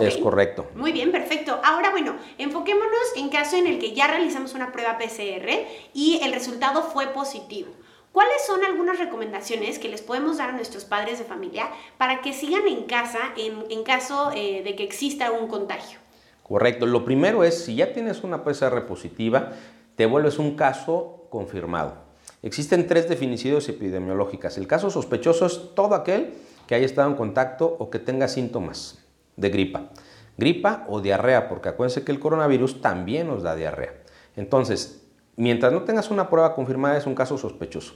Es 0.00 0.16
correcto. 0.16 0.68
Muy 0.74 0.90
bien, 0.90 1.12
perfecto. 1.12 1.60
Ahora, 1.62 1.90
bueno, 1.90 2.16
enfoquémonos 2.36 3.12
en 3.14 3.28
caso 3.28 3.56
en 3.56 3.68
el 3.68 3.78
que 3.78 3.92
ya 3.92 4.08
realizamos 4.08 4.54
una 4.54 4.72
prueba 4.72 4.98
PCR 4.98 5.48
y 5.94 6.18
el 6.24 6.32
resultado 6.32 6.82
fue 6.82 7.06
positivo. 7.08 7.70
¿Cuáles 8.12 8.44
son 8.44 8.64
algunas 8.64 8.98
recomendaciones 8.98 9.78
que 9.78 9.88
les 9.88 10.02
podemos 10.02 10.38
dar 10.38 10.50
a 10.50 10.52
nuestros 10.52 10.84
padres 10.84 11.18
de 11.18 11.24
familia 11.24 11.70
para 11.96 12.22
que 12.22 12.32
sigan 12.32 12.66
en 12.66 12.84
casa 12.84 13.18
en, 13.36 13.84
caso 13.84 14.32
eh, 14.34 14.62
de 14.64 14.74
que 14.74 14.82
exista 14.82 15.30
un 15.30 15.46
contagio? 15.46 15.98
Correcto. 16.42 16.86
Lo 16.86 17.04
primero 17.04 17.44
es, 17.44 17.64
si 17.64 17.76
ya 17.76 17.92
tienes 17.92 18.24
una 18.24 18.42
PCR 18.42 18.84
positiva, 18.86 19.52
te 19.94 20.06
vuelves 20.06 20.40
un 20.40 20.56
caso 20.56 21.26
confirmado. 21.30 21.94
Existen 22.42 22.88
tres 22.88 23.08
definiciones 23.08 23.68
epidemiológicas. 23.68 24.58
El 24.58 24.66
caso 24.66 24.90
sospechoso 24.90 25.46
es 25.46 25.74
todo 25.76 25.94
aquel 25.94 26.34
que 26.66 26.74
haya 26.74 26.86
estado 26.86 27.08
en 27.08 27.16
contacto 27.16 27.76
o 27.78 27.90
que 27.90 28.00
tenga 28.00 28.26
síntomas 28.26 28.98
de 29.36 29.50
gripa. 29.50 29.90
Gripa 30.36 30.84
o 30.88 31.00
diarrea, 31.00 31.48
porque 31.48 31.68
acuérdense 31.68 32.02
que 32.02 32.12
el 32.12 32.18
coronavirus 32.18 32.80
también 32.80 33.28
nos 33.28 33.42
da 33.42 33.54
diarrea. 33.54 33.94
Entonces, 34.36 34.99
mientras 35.40 35.72
no 35.72 35.82
tengas 35.82 36.10
una 36.10 36.28
prueba 36.28 36.54
confirmada 36.54 36.98
es 36.98 37.06
un 37.06 37.14
caso 37.14 37.38
sospechoso. 37.38 37.94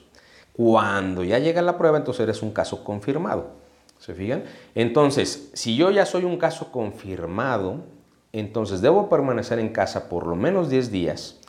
Cuando 0.55 1.23
ya 1.25 1.39
llega 1.39 1.61
la 1.63 1.77
prueba, 1.77 1.99
entonces 1.99 2.23
eres 2.23 2.43
un 2.43 2.53
caso 2.53 2.83
confirmado. 2.83 3.51
¿Se 3.99 4.15
fijan? 4.15 4.45
Entonces, 4.75 5.51
si 5.53 5.77
yo 5.77 5.91
ya 5.91 6.07
soy 6.07 6.25
un 6.25 6.39
caso 6.39 6.73
confirmado, 6.73 7.85
entonces 8.33 8.81
debo 8.81 9.09
permanecer 9.09 9.59
en 9.59 9.71
casa 9.71 10.09
por 10.09 10.27
lo 10.27 10.37
menos 10.37 10.71
10 10.71 10.91
días. 10.91 11.41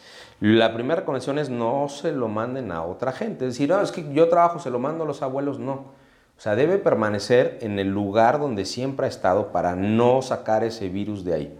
La 0.42 0.74
primera 0.74 1.00
recomendación 1.00 1.40
es 1.40 1.50
no 1.50 1.88
se 1.88 2.12
lo 2.12 2.28
manden 2.28 2.72
a 2.72 2.84
otra 2.84 3.14
gente. 3.14 3.46
Es 3.48 3.54
decir, 3.54 3.70
no, 3.70 3.82
es 3.82 3.92
que 3.92 4.06
yo 4.14 4.28
trabajo, 4.28 4.60
se 4.60 4.70
lo 4.70 4.80
mando 4.80 5.06
a 5.06 5.08
los 5.08 5.22
abuelos. 5.22 5.60
No. 5.60 5.74
O 6.38 6.42
sea, 6.42 6.56
debe 6.56 6.78
permanecer 6.78 7.60
en 7.62 7.80
el 7.80 7.90
lugar 7.90 8.40
donde 8.40 8.66
siempre 8.66 9.06
ha 9.06 9.10
estado 9.10 9.54
para 9.54 9.76
no 9.76 10.22
sacar 10.22 10.66
ese 10.66 10.90
virus 10.90 11.24
de 11.24 11.34
ahí. 11.34 11.60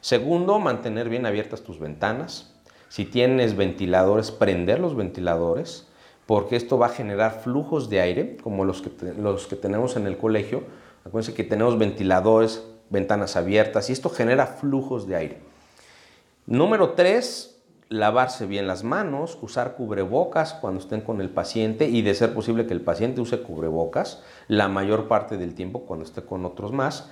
Segundo, 0.00 0.58
mantener 0.58 1.08
bien 1.08 1.24
abiertas 1.24 1.62
tus 1.62 1.78
ventanas. 1.78 2.55
Si 2.88 3.04
tienes 3.04 3.56
ventiladores, 3.56 4.30
prender 4.30 4.78
los 4.78 4.96
ventiladores 4.96 5.86
porque 6.26 6.56
esto 6.56 6.76
va 6.76 6.86
a 6.86 6.90
generar 6.90 7.40
flujos 7.42 7.88
de 7.88 8.00
aire, 8.00 8.36
como 8.42 8.64
los 8.64 8.82
que, 8.82 8.90
los 9.14 9.46
que 9.46 9.56
tenemos 9.56 9.96
en 9.96 10.06
el 10.06 10.18
colegio. 10.18 10.64
Acuérdense 11.04 11.34
que 11.34 11.44
tenemos 11.44 11.78
ventiladores, 11.78 12.64
ventanas 12.90 13.36
abiertas, 13.36 13.88
y 13.88 13.92
esto 13.92 14.10
genera 14.10 14.46
flujos 14.46 15.06
de 15.06 15.16
aire. 15.16 15.38
Número 16.46 16.90
tres, 16.90 17.62
lavarse 17.88 18.46
bien 18.46 18.66
las 18.66 18.82
manos, 18.82 19.38
usar 19.40 19.76
cubrebocas 19.76 20.54
cuando 20.54 20.80
estén 20.80 21.00
con 21.00 21.20
el 21.20 21.30
paciente 21.30 21.88
y 21.88 22.02
de 22.02 22.14
ser 22.14 22.34
posible 22.34 22.66
que 22.66 22.74
el 22.74 22.80
paciente 22.80 23.20
use 23.20 23.42
cubrebocas 23.42 24.22
la 24.48 24.66
mayor 24.66 25.06
parte 25.06 25.36
del 25.36 25.54
tiempo 25.54 25.82
cuando 25.82 26.04
esté 26.04 26.22
con 26.22 26.44
otros 26.44 26.72
más. 26.72 27.08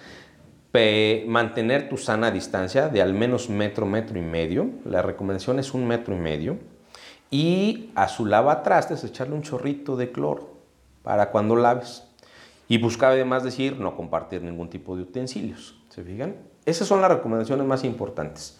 Mantener 1.26 1.88
tu 1.88 1.96
sana 1.96 2.30
distancia 2.30 2.88
de 2.88 3.00
al 3.00 3.14
menos 3.14 3.48
metro, 3.48 3.86
metro 3.86 4.18
y 4.18 4.22
medio. 4.22 4.70
La 4.84 5.02
recomendación 5.02 5.58
es 5.58 5.72
un 5.72 5.86
metro 5.86 6.14
y 6.14 6.18
medio 6.18 6.58
y 7.30 7.90
a 7.94 8.08
su 8.08 8.26
lavatrastes 8.26 9.04
echarle 9.04 9.34
un 9.34 9.42
chorrito 9.42 9.96
de 9.96 10.10
cloro 10.10 10.54
para 11.02 11.30
cuando 11.30 11.54
laves. 11.54 12.04
Y 12.66 12.78
buscar 12.78 13.12
además 13.12 13.44
decir 13.44 13.78
no 13.78 13.94
compartir 13.94 14.42
ningún 14.42 14.68
tipo 14.68 14.96
de 14.96 15.02
utensilios. 15.02 15.78
¿Se 15.90 16.02
fijan? 16.02 16.36
Esas 16.64 16.88
son 16.88 17.00
las 17.00 17.10
recomendaciones 17.10 17.66
más 17.66 17.84
importantes. 17.84 18.58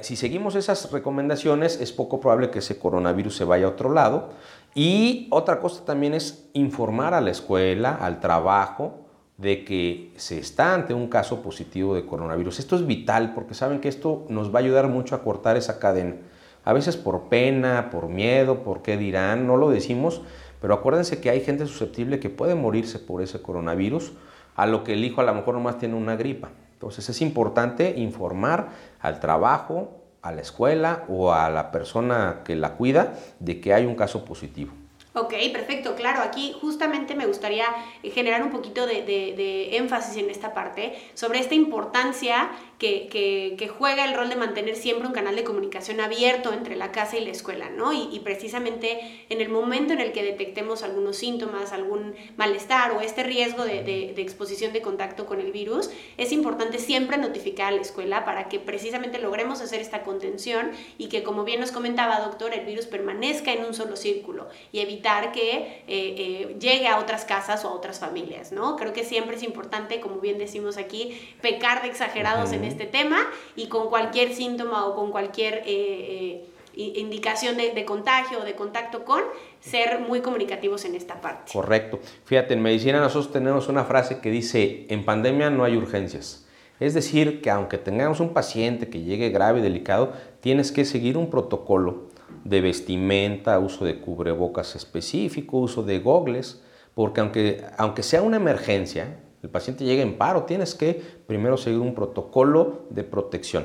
Si 0.00 0.16
seguimos 0.16 0.54
esas 0.54 0.90
recomendaciones, 0.90 1.80
es 1.80 1.92
poco 1.92 2.18
probable 2.18 2.50
que 2.50 2.60
ese 2.60 2.78
coronavirus 2.78 3.36
se 3.36 3.44
vaya 3.44 3.66
a 3.66 3.70
otro 3.70 3.92
lado. 3.92 4.30
Y 4.74 5.28
otra 5.30 5.60
cosa 5.60 5.84
también 5.84 6.14
es 6.14 6.48
informar 6.54 7.14
a 7.14 7.20
la 7.20 7.30
escuela, 7.30 7.94
al 7.94 8.20
trabajo, 8.20 9.05
de 9.38 9.64
que 9.64 10.12
se 10.16 10.38
está 10.38 10.74
ante 10.74 10.94
un 10.94 11.08
caso 11.08 11.42
positivo 11.42 11.94
de 11.94 12.06
coronavirus. 12.06 12.58
Esto 12.58 12.76
es 12.76 12.86
vital 12.86 13.34
porque 13.34 13.54
saben 13.54 13.80
que 13.80 13.88
esto 13.88 14.24
nos 14.28 14.54
va 14.54 14.60
a 14.60 14.62
ayudar 14.62 14.88
mucho 14.88 15.14
a 15.14 15.22
cortar 15.22 15.56
esa 15.56 15.78
cadena. 15.78 16.16
A 16.64 16.72
veces 16.72 16.96
por 16.96 17.28
pena, 17.28 17.90
por 17.90 18.08
miedo, 18.08 18.64
por 18.64 18.82
qué 18.82 18.96
dirán, 18.96 19.46
no 19.46 19.56
lo 19.56 19.70
decimos, 19.70 20.22
pero 20.60 20.74
acuérdense 20.74 21.20
que 21.20 21.30
hay 21.30 21.40
gente 21.40 21.66
susceptible 21.66 22.18
que 22.18 22.30
puede 22.30 22.54
morirse 22.54 22.98
por 22.98 23.22
ese 23.22 23.40
coronavirus, 23.40 24.12
a 24.56 24.66
lo 24.66 24.82
que 24.84 24.94
el 24.94 25.04
hijo 25.04 25.20
a 25.20 25.24
lo 25.24 25.34
mejor 25.34 25.54
nomás 25.54 25.78
tiene 25.78 25.94
una 25.94 26.16
gripa. 26.16 26.48
Entonces 26.72 27.08
es 27.08 27.20
importante 27.20 27.94
informar 27.96 28.70
al 29.00 29.20
trabajo, 29.20 30.02
a 30.22 30.32
la 30.32 30.40
escuela 30.40 31.04
o 31.08 31.32
a 31.32 31.50
la 31.50 31.70
persona 31.70 32.40
que 32.44 32.56
la 32.56 32.72
cuida 32.74 33.14
de 33.38 33.60
que 33.60 33.74
hay 33.74 33.86
un 33.86 33.94
caso 33.94 34.24
positivo. 34.24 34.72
Ok, 35.18 35.32
perfecto, 35.50 35.94
claro. 35.96 36.20
Aquí 36.20 36.54
justamente 36.60 37.14
me 37.14 37.24
gustaría 37.24 37.64
eh, 38.02 38.10
generar 38.10 38.42
un 38.42 38.50
poquito 38.50 38.86
de, 38.86 39.74
énfasis 39.74 40.22
en 40.22 40.28
esta 40.28 40.52
parte 40.52 40.94
sobre 41.14 41.38
esta 41.38 41.54
importancia 41.54 42.50
que, 42.78 43.70
juega 43.78 44.04
el 44.04 44.14
rol 44.14 44.28
de 44.28 44.36
mantener 44.36 44.76
siempre 44.76 45.06
un 45.06 45.12
canal 45.12 45.34
de 45.36 45.44
comunicación 45.44 46.00
abierto 46.00 46.52
entre 46.52 46.76
la 46.76 46.92
casa 46.92 47.16
y 47.16 47.24
la 47.24 47.30
escuela, 47.30 47.70
¿no? 47.70 47.92
Y, 47.92 48.20
precisamente 48.20 49.24
en 49.28 49.40
el 49.40 49.48
momento 49.48 49.92
en 49.92 50.00
el 50.00 50.12
que 50.12 50.22
detectemos 50.22 50.82
algunos 50.82 51.16
síntomas, 51.16 51.72
algún 51.72 52.14
malestar 52.36 52.92
o 52.92 53.00
este 53.00 53.22
riesgo 53.22 53.64
de, 53.64 54.14
exposición 54.16 54.72
de 54.72 54.82
contacto 54.82 55.26
con 55.26 55.40
el 55.40 55.52
virus, 55.52 55.90
es 56.16 56.32
importante 56.32 56.78
siempre 56.78 57.16
notificar 57.16 57.68
a 57.68 57.76
la 57.76 57.82
escuela 57.82 58.24
para 58.24 58.48
que 58.48 58.58
precisamente 58.58 59.18
logremos 59.18 59.60
hacer 59.60 59.80
esta 59.80 60.02
contención 60.02 60.72
y 60.98 61.08
que, 61.08 61.22
como 61.22 61.44
bien 61.44 61.60
nos 61.60 61.72
comentaba, 61.72 62.20
doctor, 62.20 62.52
el 62.52 62.66
virus 62.66 62.86
permanezca 62.86 63.52
en 63.52 63.64
un 63.64 63.74
solo 63.74 63.96
círculo 63.96 64.48
y 64.72 64.80
evitar 64.80 65.32
que 65.32 65.56
eh, 65.56 65.84
eh, 65.88 66.56
llegue 66.58 66.88
a 66.88 66.98
otras 66.98 67.24
casas 67.24 67.64
o 67.64 67.68
a 67.68 67.72
otras 67.72 68.00
familias, 68.00 68.52
¿no? 68.52 68.76
Creo 68.76 68.92
que 68.92 69.04
siempre 69.04 69.36
es 69.36 69.42
importante, 69.42 70.00
como 70.00 70.20
bien 70.20 70.38
decimos 70.38 70.76
aquí, 70.76 71.18
pecar 71.40 71.82
de 71.82 71.88
exagerados 71.88 72.52
en 72.52 72.65
este 72.66 72.86
tema 72.86 73.18
y 73.54 73.68
con 73.68 73.88
cualquier 73.88 74.34
síntoma 74.34 74.86
o 74.86 74.94
con 74.94 75.10
cualquier... 75.10 75.62
Eh, 75.66 76.44
indicación 76.76 77.56
de, 77.56 77.84
contagio 77.86 78.40
o 78.40 78.44
de 78.44 78.54
contacto 78.54 79.04
con, 79.04 79.22
ser 79.60 80.00
muy 80.00 80.20
comunicativos 80.20 80.84
en 80.84 80.94
esta 80.94 81.20
parte. 81.20 81.52
Correcto. 81.52 81.98
Fíjate, 82.24 82.54
en 82.54 82.62
medicina 82.62 83.00
nosotros 83.00 83.32
tenemos 83.32 83.68
una 83.68 83.84
frase 83.84 84.20
que 84.20 84.30
dice, 84.30 84.86
en 84.90 85.04
pandemia 85.04 85.48
no 85.48 85.64
hay 85.64 85.76
urgencias. 85.76 86.46
Es 86.78 86.92
decir, 86.92 87.40
que 87.40 87.50
aunque 87.50 87.78
tengamos 87.78 88.20
un 88.20 88.34
paciente 88.34 88.90
que 88.90 89.00
llegue 89.00 89.30
grave 89.30 89.60
y 89.60 89.62
delicado, 89.62 90.12
tienes 90.40 90.70
que 90.70 90.84
seguir 90.84 91.16
un 91.16 91.30
protocolo 91.30 92.08
de 92.44 92.60
vestimenta, 92.60 93.58
uso 93.58 93.86
de 93.86 93.98
cubrebocas 93.98 94.76
específico, 94.76 95.56
uso 95.56 95.82
de 95.82 95.98
gogles, 96.00 96.62
porque 96.94 97.20
aunque, 97.20 97.64
aunque 97.78 98.02
sea 98.02 98.20
una 98.20 98.36
emergencia, 98.36 99.20
el 99.46 99.50
paciente 99.50 99.84
llegue 99.84 100.02
en 100.02 100.18
paro, 100.18 100.42
tienes 100.42 100.74
que 100.74 101.00
primero 101.26 101.56
seguir 101.56 101.78
un 101.78 101.94
protocolo 101.94 102.82
de 102.90 103.04
protección. 103.04 103.64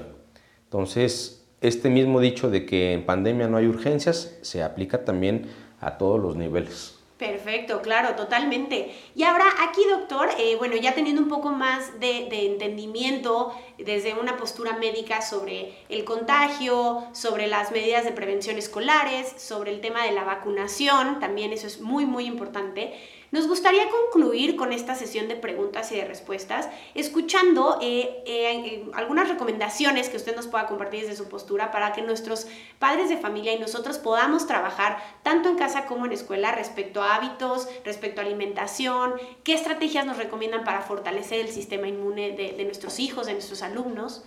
Entonces, 0.66 1.44
este 1.60 1.90
mismo 1.90 2.20
dicho 2.20 2.52
de 2.52 2.68
que 2.68 2.94
en 2.94 3.04
pandemia 3.04 3.48
no 3.48 3.58
hay 3.58 3.66
urgencias 3.66 4.38
se 4.44 4.62
aplica 4.62 5.04
también 5.04 5.48
a 5.80 5.98
todos 5.98 6.20
los 6.20 6.36
niveles. 6.36 7.00
Perfecto, 7.18 7.82
claro, 7.82 8.16
totalmente. 8.16 8.96
Y 9.16 9.24
ahora 9.24 9.46
aquí, 9.68 9.82
doctor, 9.90 10.30
eh, 10.38 10.56
bueno, 10.58 10.76
ya 10.76 10.94
teniendo 10.94 11.22
un 11.22 11.30
poco 11.30 11.50
más 11.50 12.00
de, 12.00 12.28
entendimiento 12.46 13.56
desde 13.80 14.14
una 14.14 14.38
postura 14.38 14.78
médica 14.78 15.22
sobre 15.22 15.74
el 15.90 16.04
contagio, 16.04 17.04
sobre 17.12 17.48
las 17.48 17.72
medidas 17.72 18.06
de 18.06 18.12
prevención 18.12 18.58
escolares, 18.58 19.34
sobre 19.38 19.72
el 19.72 19.82
tema 19.82 20.04
de 20.04 20.12
la 20.12 20.24
vacunación, 20.24 21.20
también 21.20 21.54
eso 21.54 21.66
es 21.66 21.82
muy, 21.82 22.06
muy 22.06 22.26
importante. 22.26 22.94
Nos 23.32 23.48
gustaría 23.48 23.84
concluir 23.90 24.58
con 24.58 24.74
esta 24.74 24.94
sesión 24.94 25.30
de 25.30 25.38
preguntas 25.38 25.90
y 25.94 25.96
de 25.96 26.04
respuestas, 26.04 26.68
escuchando 26.96 27.80
eh, 27.82 28.22
eh, 28.26 28.86
algunas 28.94 29.30
recomendaciones 29.30 30.10
que 30.10 30.18
usted 30.18 30.36
nos 30.36 30.48
pueda 30.48 30.68
compartir 30.68 31.04
desde 31.04 31.16
su 31.16 31.30
postura 31.30 31.72
para 31.72 31.94
que 31.94 32.02
nuestros 32.02 32.48
padres 32.78 33.08
de 33.08 33.16
familia 33.16 33.54
y 33.54 33.60
nosotros 33.60 34.00
podamos 34.00 34.48
trabajar 34.48 34.98
tanto 35.24 35.48
en 35.48 35.56
casa 35.56 35.86
como 35.86 36.06
en 36.06 36.12
escuela 36.12 36.54
respecto 36.54 37.02
a 37.02 37.16
hábitos, 37.16 37.70
respecto 37.86 38.20
a 38.20 38.26
alimentación, 38.26 39.14
qué 39.46 39.54
estrategias 39.54 40.06
nos 40.06 40.18
recomiendan 40.18 40.66
para 40.66 40.82
fortalecer 40.82 41.40
el 41.40 41.52
sistema 41.54 41.88
inmune 41.88 42.34
de, 42.34 42.66
nuestros 42.66 43.00
hijos, 43.00 43.28
de 43.28 43.34
nuestros 43.34 43.62
alumnos. 43.62 44.26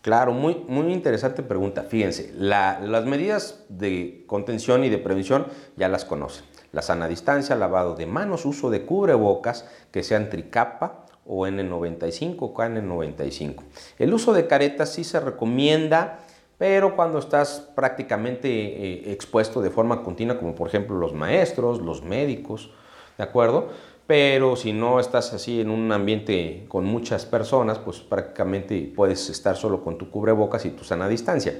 Claro, 0.00 0.32
muy, 0.32 0.56
muy 0.66 0.92
interesante 0.92 1.44
pregunta. 1.44 1.84
Fíjense, 1.84 2.32
las 2.34 3.04
medidas 3.04 3.64
de 3.68 4.24
contención 4.26 4.82
y 4.82 4.88
de 4.88 4.98
prevención 4.98 5.46
ya 5.76 5.86
las 5.86 6.04
conocen 6.04 6.51
la 6.72 6.82
sana 6.82 7.06
distancia, 7.06 7.54
lavado 7.54 7.94
de 7.94 8.06
manos, 8.06 8.44
uso 8.44 8.70
de 8.70 8.84
cubrebocas 8.84 9.66
que 9.90 10.02
sean 10.02 10.30
tricapa 10.30 11.06
o 11.26 11.46
N95 11.46 12.36
o 12.40 12.54
KN95. 12.54 13.62
El 13.98 14.12
uso 14.12 14.32
de 14.32 14.46
caretas 14.46 14.92
sí 14.92 15.04
se 15.04 15.20
recomienda, 15.20 16.20
pero 16.58 16.96
cuando 16.96 17.18
estás 17.18 17.60
prácticamente 17.74 18.48
eh, 18.48 19.12
expuesto 19.12 19.60
de 19.60 19.70
forma 19.70 20.02
continua, 20.02 20.38
como 20.38 20.54
por 20.54 20.68
ejemplo 20.68 20.96
los 20.96 21.12
maestros, 21.12 21.80
los 21.80 22.02
médicos, 22.02 22.70
¿de 23.18 23.24
acuerdo? 23.24 23.68
Pero 24.06 24.56
si 24.56 24.72
no 24.72 24.98
estás 24.98 25.32
así 25.32 25.60
en 25.60 25.70
un 25.70 25.92
ambiente 25.92 26.64
con 26.68 26.84
muchas 26.84 27.24
personas, 27.24 27.78
pues 27.78 28.00
prácticamente 28.00 28.92
puedes 28.94 29.30
estar 29.30 29.56
solo 29.56 29.84
con 29.84 29.96
tu 29.96 30.10
cubrebocas 30.10 30.64
y 30.66 30.70
tu 30.70 30.84
sana 30.84 31.08
distancia. 31.08 31.54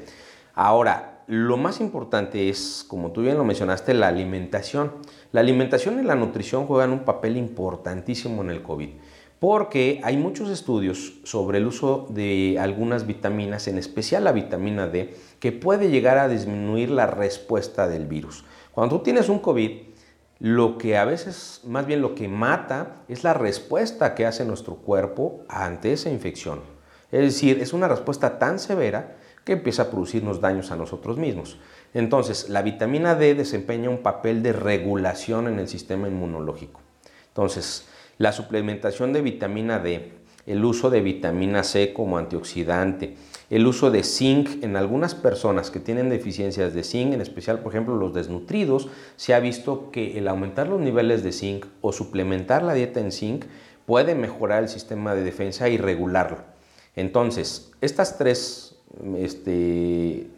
Ahora, 0.54 1.12
lo 1.26 1.56
más 1.56 1.80
importante 1.80 2.48
es, 2.48 2.84
como 2.86 3.12
tú 3.12 3.22
bien 3.22 3.38
lo 3.38 3.44
mencionaste, 3.44 3.94
la 3.94 4.08
alimentación. 4.08 4.92
La 5.30 5.40
alimentación 5.40 6.00
y 6.00 6.02
la 6.02 6.14
nutrición 6.14 6.66
juegan 6.66 6.92
un 6.92 7.04
papel 7.04 7.36
importantísimo 7.36 8.42
en 8.42 8.50
el 8.50 8.62
COVID, 8.62 8.90
porque 9.38 10.00
hay 10.04 10.16
muchos 10.16 10.50
estudios 10.50 11.20
sobre 11.24 11.58
el 11.58 11.66
uso 11.66 12.06
de 12.10 12.58
algunas 12.60 13.06
vitaminas, 13.06 13.66
en 13.66 13.78
especial 13.78 14.24
la 14.24 14.32
vitamina 14.32 14.88
D, 14.88 15.16
que 15.40 15.52
puede 15.52 15.90
llegar 15.90 16.18
a 16.18 16.28
disminuir 16.28 16.90
la 16.90 17.06
respuesta 17.06 17.88
del 17.88 18.06
virus. 18.06 18.44
Cuando 18.72 18.98
tú 18.98 19.02
tienes 19.02 19.28
un 19.28 19.38
COVID, 19.38 19.70
lo 20.40 20.76
que 20.76 20.98
a 20.98 21.04
veces, 21.04 21.60
más 21.64 21.86
bien 21.86 22.02
lo 22.02 22.14
que 22.14 22.26
mata, 22.26 23.04
es 23.08 23.22
la 23.22 23.32
respuesta 23.32 24.14
que 24.14 24.26
hace 24.26 24.44
nuestro 24.44 24.74
cuerpo 24.74 25.44
ante 25.48 25.92
esa 25.92 26.10
infección. 26.10 26.60
Es 27.12 27.20
decir, 27.20 27.60
es 27.62 27.72
una 27.72 27.88
respuesta 27.88 28.38
tan 28.38 28.58
severa 28.58 29.16
que 29.44 29.52
empieza 29.52 29.82
a 29.82 29.90
producirnos 29.90 30.40
daños 30.40 30.70
a 30.70 30.76
nosotros 30.76 31.18
mismos. 31.18 31.58
Entonces, 31.94 32.48
la 32.48 32.62
vitamina 32.62 33.14
D 33.14 33.34
desempeña 33.34 33.90
un 33.90 34.02
papel 34.02 34.42
de 34.42 34.52
regulación 34.52 35.48
en 35.48 35.58
el 35.58 35.68
sistema 35.68 36.08
inmunológico. 36.08 36.80
Entonces, 37.28 37.88
la 38.18 38.32
suplementación 38.32 39.12
de 39.12 39.22
vitamina 39.22 39.78
D, 39.78 40.12
el 40.46 40.64
uso 40.64 40.90
de 40.90 41.00
vitamina 41.00 41.64
C 41.64 41.92
como 41.92 42.18
antioxidante, 42.18 43.16
el 43.50 43.66
uso 43.66 43.90
de 43.90 44.02
zinc 44.02 44.62
en 44.62 44.76
algunas 44.76 45.14
personas 45.14 45.70
que 45.70 45.80
tienen 45.80 46.08
deficiencias 46.08 46.72
de 46.72 46.84
zinc, 46.84 47.12
en 47.12 47.20
especial 47.20 47.60
por 47.60 47.72
ejemplo 47.72 47.96
los 47.96 48.14
desnutridos, 48.14 48.88
se 49.16 49.34
ha 49.34 49.40
visto 49.40 49.90
que 49.90 50.18
el 50.18 50.28
aumentar 50.28 50.68
los 50.68 50.80
niveles 50.80 51.22
de 51.22 51.32
zinc 51.32 51.66
o 51.80 51.92
suplementar 51.92 52.62
la 52.62 52.74
dieta 52.74 53.00
en 53.00 53.12
zinc 53.12 53.44
puede 53.86 54.14
mejorar 54.14 54.62
el 54.62 54.68
sistema 54.68 55.14
de 55.14 55.22
defensa 55.22 55.68
y 55.68 55.76
regularlo. 55.76 56.38
Entonces, 56.96 57.72
estas 57.80 58.18
tres 58.18 58.71
este, 59.16 60.28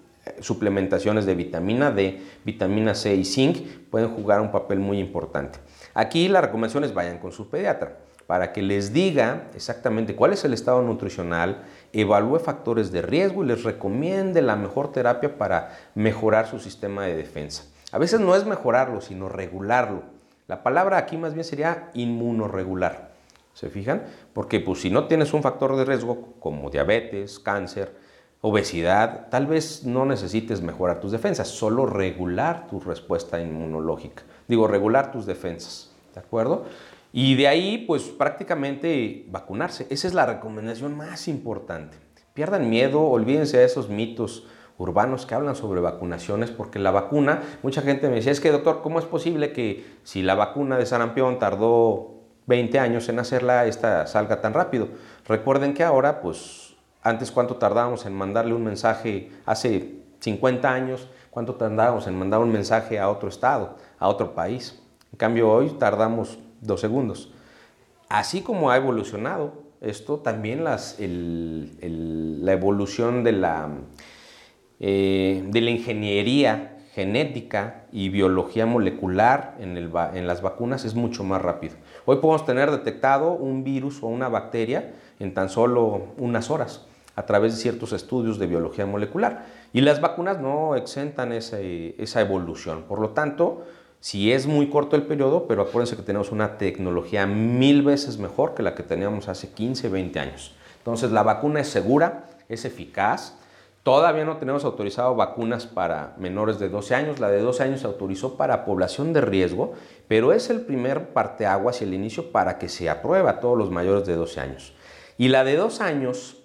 suplementaciones 0.41 1.27
de 1.27 1.35
vitamina 1.35 1.91
D, 1.91 2.23
vitamina 2.45 2.95
C 2.95 3.15
y 3.15 3.25
zinc 3.25 3.59
pueden 3.91 4.09
jugar 4.11 4.41
un 4.41 4.51
papel 4.51 4.79
muy 4.79 4.99
importante. 4.99 5.59
Aquí 5.95 6.29
la 6.29 6.41
recomendación 6.41 6.85
es 6.85 6.95
vayan 6.95 7.19
con 7.19 7.33
su 7.33 7.49
pediatra 7.49 7.99
para 8.27 8.53
que 8.53 8.63
les 8.63 8.93
diga 8.93 9.49
exactamente 9.55 10.17
cuál 10.17 10.33
es 10.33 10.45
el 10.45 10.55
estado 10.55 10.83
nutricional, 10.83 11.65
evalúe 11.93 12.39
factores 12.39 12.91
de 12.91 13.03
riesgo 13.03 13.45
y 13.45 13.49
les 13.49 13.65
recomiende 13.65 14.41
la 14.41 14.57
mejor 14.57 14.93
terapia 14.93 15.37
para 15.37 15.77
mejorar 15.95 16.47
su 16.47 16.59
sistema 16.59 17.05
de 17.05 17.17
defensa. 17.17 17.65
A 17.93 17.99
veces 17.99 18.21
no 18.21 18.35
es 18.35 18.47
mejorarlo, 18.47 19.01
sino 19.01 19.29
regularlo. 19.29 20.03
La 20.47 20.63
palabra 20.63 20.99
aquí 20.99 21.17
más 21.17 21.35
bien 21.35 21.45
sería 21.45 21.91
inmunoregular. 21.95 23.13
¿Se 23.53 23.71
fijan? 23.71 24.03
Porque 24.33 24.59
pues, 24.59 24.81
si 24.81 24.91
no 24.91 25.07
tienes 25.07 25.33
un 25.33 25.43
factor 25.43 25.77
de 25.77 25.85
riesgo 25.85 26.35
como 26.41 26.71
diabetes, 26.71 27.39
cáncer, 27.39 27.95
obesidad, 28.47 29.31
tal 29.31 29.47
vez 29.47 29.87
no 29.87 30.05
necesites 30.05 30.61
mejorar 30.61 31.01
tus 31.01 31.13
defensas, 31.13 31.49
solo 31.49 31.87
regular 31.87 32.67
tu 32.69 32.79
respuesta 32.79 33.41
inmunológica. 33.41 34.23
Digo, 34.47 34.69
regular 34.69 35.11
tus 35.13 35.25
defensas. 35.25 35.91
¿De 36.13 36.21
acuerdo? 36.21 36.67
Y 37.11 37.37
de 37.37 37.49
ahí, 37.49 37.85
pues 37.87 38.03
prácticamente 38.03 39.25
vacunarse. 39.31 39.87
Esa 39.89 40.09
es 40.09 40.13
la 40.13 40.27
recomendación 40.27 40.95
más 40.95 41.27
importante. 41.27 41.97
Pierdan 42.35 42.69
miedo, 42.69 43.01
olvídense 43.01 43.57
de 43.57 43.65
esos 43.65 43.89
mitos 43.89 44.47
urbanos 44.77 45.25
que 45.25 45.35
hablan 45.35 45.57
sobre 45.57 45.81
vacunaciones, 45.81 46.51
porque 46.51 46.79
la 46.79 46.91
vacuna, 46.91 47.41
mucha 47.63 47.81
gente 47.81 48.11
me 48.11 48.17
decía, 48.17 48.33
es 48.33 48.41
que 48.41 48.51
doctor, 48.51 48.83
¿cómo 48.83 48.99
es 48.99 49.07
posible 49.07 49.55
que 49.55 49.87
si 50.03 50.21
la 50.21 50.35
vacuna 50.35 50.77
de 50.77 50.85
sarampión 50.85 51.39
tardó 51.39 52.21
20 52.45 52.79
años 52.79 53.09
en 53.09 53.21
hacerla, 53.21 53.65
esta 53.65 54.07
salga 54.07 54.43
tan 54.43 54.53
rápido? 54.53 54.89
Recuerden 55.27 55.73
que 55.73 55.83
ahora, 55.83 56.21
pues, 56.21 56.64
antes 57.05 57.31
cuánto 57.31 57.57
tardábamos 57.57 58.07
en 58.07 58.15
mandarle 58.15 58.55
un 58.55 58.65
mensaje, 58.65 59.31
hace 59.45 60.01
50 60.21 60.73
años, 60.73 61.07
cuánto 61.31 61.55
tardábamos 61.55 62.07
en 62.07 62.19
mandar 62.19 62.41
un 62.41 62.51
mensaje 62.51 62.99
a 62.99 63.11
otro 63.11 63.29
estado, 63.29 63.77
a 63.99 64.09
otro 64.09 64.35
país. 64.35 64.83
En 65.13 65.19
cambio, 65.19 65.51
hoy 65.51 65.69
tardamos 65.79 66.39
dos 66.63 66.81
segundos. 66.81 67.31
Así 68.09 68.41
como 68.41 68.71
ha 68.71 68.79
evolucionado 68.79 69.65
esto, 69.83 70.17
también 70.19 70.65
la 70.65 72.53
evolución 72.53 73.23
de 73.23 73.33
la, 73.33 73.69
eh, 74.81 75.45
de 75.47 75.61
la 75.61 75.71
ingeniería 75.71 76.79
genética 76.95 77.85
y 77.93 78.09
biología 78.09 78.65
molecular 78.65 79.57
en, 79.59 79.77
en, 79.77 80.27
las 80.27 80.41
vacunas 80.41 80.87
es 80.87 80.95
mucho 80.95 81.23
más 81.23 81.43
rápido. 81.43 81.75
Hoy 82.07 82.17
podemos 82.17 82.47
tener 82.47 82.71
detectado 82.71 83.33
un 83.33 83.63
virus 83.63 84.03
o 84.03 84.07
una 84.07 84.31
bacteria 84.31 84.95
en 85.19 85.35
tan 85.35 85.51
solo 85.51 86.15
unas 86.17 86.51
horas 86.51 86.87
a 87.17 87.27
través 87.27 87.55
de 87.55 87.61
ciertos 87.61 87.93
estudios 87.93 88.39
de 88.39 88.47
biología 88.47 88.87
molecular. 88.87 89.47
Y 89.73 89.81
las 89.81 90.01
vacunas 90.01 90.41
no 90.41 90.77
exentan 90.77 91.33
esa 91.33 92.21
evolución. 92.21 92.85
Por 92.89 92.99
lo 92.99 93.11
tanto, 93.11 93.65
si 94.01 94.33
es 94.33 94.47
muy 94.47 94.69
corto 94.69 94.97
el 94.97 95.05
periodo, 95.05 95.47
pero 95.47 95.63
acuérdense 95.63 95.97
que 95.97 96.03
tenemos 96.03 96.31
una 96.31 96.59
tecnología 96.59 97.27
mil 97.27 97.83
veces 97.83 98.19
mejor 98.19 98.55
que 98.55 98.63
la 98.63 98.75
que 98.75 98.83
teníamos 98.83 99.29
hace 99.29 99.51
15, 99.53 99.89
20 99.89 100.21
años. 100.21 100.55
Entonces 100.79 101.11
la 101.11 101.23
vacuna 101.23 101.61
es 101.61 101.69
segura, 101.69 102.27
es 102.49 102.67
eficaz. 102.67 103.39
Todavía 103.83 104.25
no 104.25 104.37
tenemos 104.37 104.65
autorizado 104.65 105.15
vacunas 105.15 105.67
para 105.67 106.15
menores 106.19 106.59
de 106.59 106.69
12 106.69 106.95
años. 106.95 107.21
La 107.21 107.31
de 107.31 107.41
12 107.41 107.63
años 107.63 107.81
se 107.81 107.87
autorizó 107.87 108.37
para 108.37 108.65
población 108.67 109.13
de 109.13 109.23
riesgo, 109.23 109.73
pero 110.09 110.33
es 110.33 110.51
el 110.51 110.61
primer 110.63 111.15
parteaguas 111.15 111.81
y 111.81 111.85
el 111.85 111.95
inicio 111.95 112.31
para 112.31 112.59
que 112.59 112.69
se 112.69 112.91
apruebe 112.91 113.29
a 113.31 113.41
todos 113.41 113.57
los 113.57 113.71
mayores 113.71 114.07
de 114.07 114.17
12 114.17 114.41
años. 114.41 114.75
Y 115.17 115.29
la 115.29 115.45
de 115.45 115.57
2 115.57 115.81
años 115.81 116.44